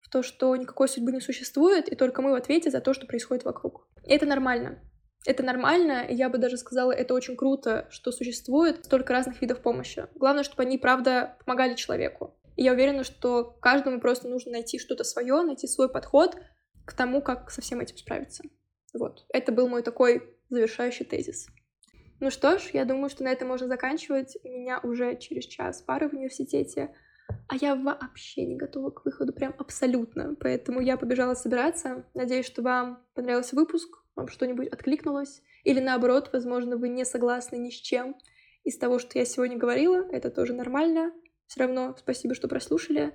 В 0.01 0.10
то, 0.10 0.23
что 0.23 0.56
никакой 0.56 0.88
судьбы 0.88 1.12
не 1.12 1.21
существует, 1.21 1.89
и 1.89 1.95
только 1.95 2.21
мы 2.21 2.32
в 2.32 2.36
ответе 2.36 2.69
за 2.69 2.82
то, 2.82 2.93
что 2.93 3.08
происходит 3.08 3.45
вокруг. 3.45 3.88
И 4.06 4.13
это 4.13 4.25
нормально. 4.25 4.79
Это 5.25 5.41
нормально, 5.41 6.06
я 6.10 6.29
бы 6.29 6.38
даже 6.38 6.58
сказала, 6.58 6.91
это 6.91 7.13
очень 7.13 7.38
круто, 7.38 7.88
что 7.89 8.12
существует 8.12 8.84
столько 8.84 9.13
разных 9.13 9.41
видов 9.41 9.62
помощи. 9.62 10.08
Главное, 10.15 10.43
чтобы 10.43 10.63
они, 10.63 10.77
правда, 10.77 11.38
помогали 11.45 11.75
человеку. 11.75 12.38
И 12.58 12.63
я 12.63 12.73
уверена, 12.73 13.03
что 13.03 13.45
каждому 13.62 14.01
просто 14.01 14.27
нужно 14.27 14.51
найти 14.51 14.79
что-то 14.79 15.06
свое, 15.06 15.41
найти 15.41 15.65
свой 15.67 15.89
подход 15.89 16.36
к 16.86 16.93
тому, 16.93 17.21
как 17.21 17.51
со 17.51 17.62
всем 17.62 17.79
этим 17.79 17.97
справиться. 17.97 18.43
Вот. 18.93 19.25
Это 19.29 19.51
был 19.53 19.69
мой 19.69 19.82
такой 19.82 20.38
завершающий 20.49 21.06
тезис. 21.06 21.47
Ну 22.23 22.31
что 22.31 22.57
ж, 22.57 22.69
я 22.71 22.86
думаю, 22.86 23.09
что 23.09 23.25
на 23.25 23.33
этом 23.33 23.49
можно 23.49 23.67
заканчивать. 23.67 24.38
У 24.45 24.47
меня 24.47 24.79
уже 24.81 25.17
через 25.17 25.43
час 25.43 25.81
пары 25.81 26.07
в 26.07 26.13
университете, 26.13 26.95
а 27.49 27.57
я 27.57 27.75
вообще 27.75 28.45
не 28.45 28.55
готова 28.55 28.91
к 28.91 29.03
выходу, 29.03 29.33
прям 29.33 29.53
абсолютно. 29.57 30.33
Поэтому 30.39 30.79
я 30.79 30.95
побежала 30.95 31.33
собираться. 31.33 32.05
Надеюсь, 32.13 32.45
что 32.45 32.62
вам 32.62 33.05
понравился 33.13 33.57
выпуск, 33.57 33.89
вам 34.15 34.29
что-нибудь 34.29 34.69
откликнулось. 34.69 35.41
Или 35.65 35.81
наоборот, 35.81 36.29
возможно, 36.31 36.77
вы 36.77 36.88
не 36.88 37.03
согласны 37.03 37.57
ни 37.57 37.71
с 37.71 37.73
чем 37.73 38.15
из 38.63 38.77
того, 38.77 38.99
что 38.99 39.19
я 39.19 39.25
сегодня 39.25 39.57
говорила. 39.57 40.07
Это 40.09 40.31
тоже 40.31 40.53
нормально. 40.53 41.12
Все 41.47 41.59
равно 41.59 41.93
спасибо, 41.99 42.36
что 42.36 42.47
прослушали. 42.47 43.13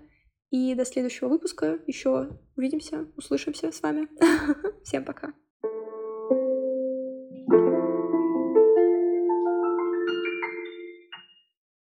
И 0.51 0.75
до 0.75 0.85
следующего 0.85 1.29
выпуска 1.29 1.79
еще 1.87 2.39
увидимся, 2.57 3.07
услышимся 3.17 3.73
с 3.73 3.81
вами. 3.81 4.07
Всем 4.85 5.03
пока. 5.03 5.33
thank 7.51 7.63
you 7.63 7.88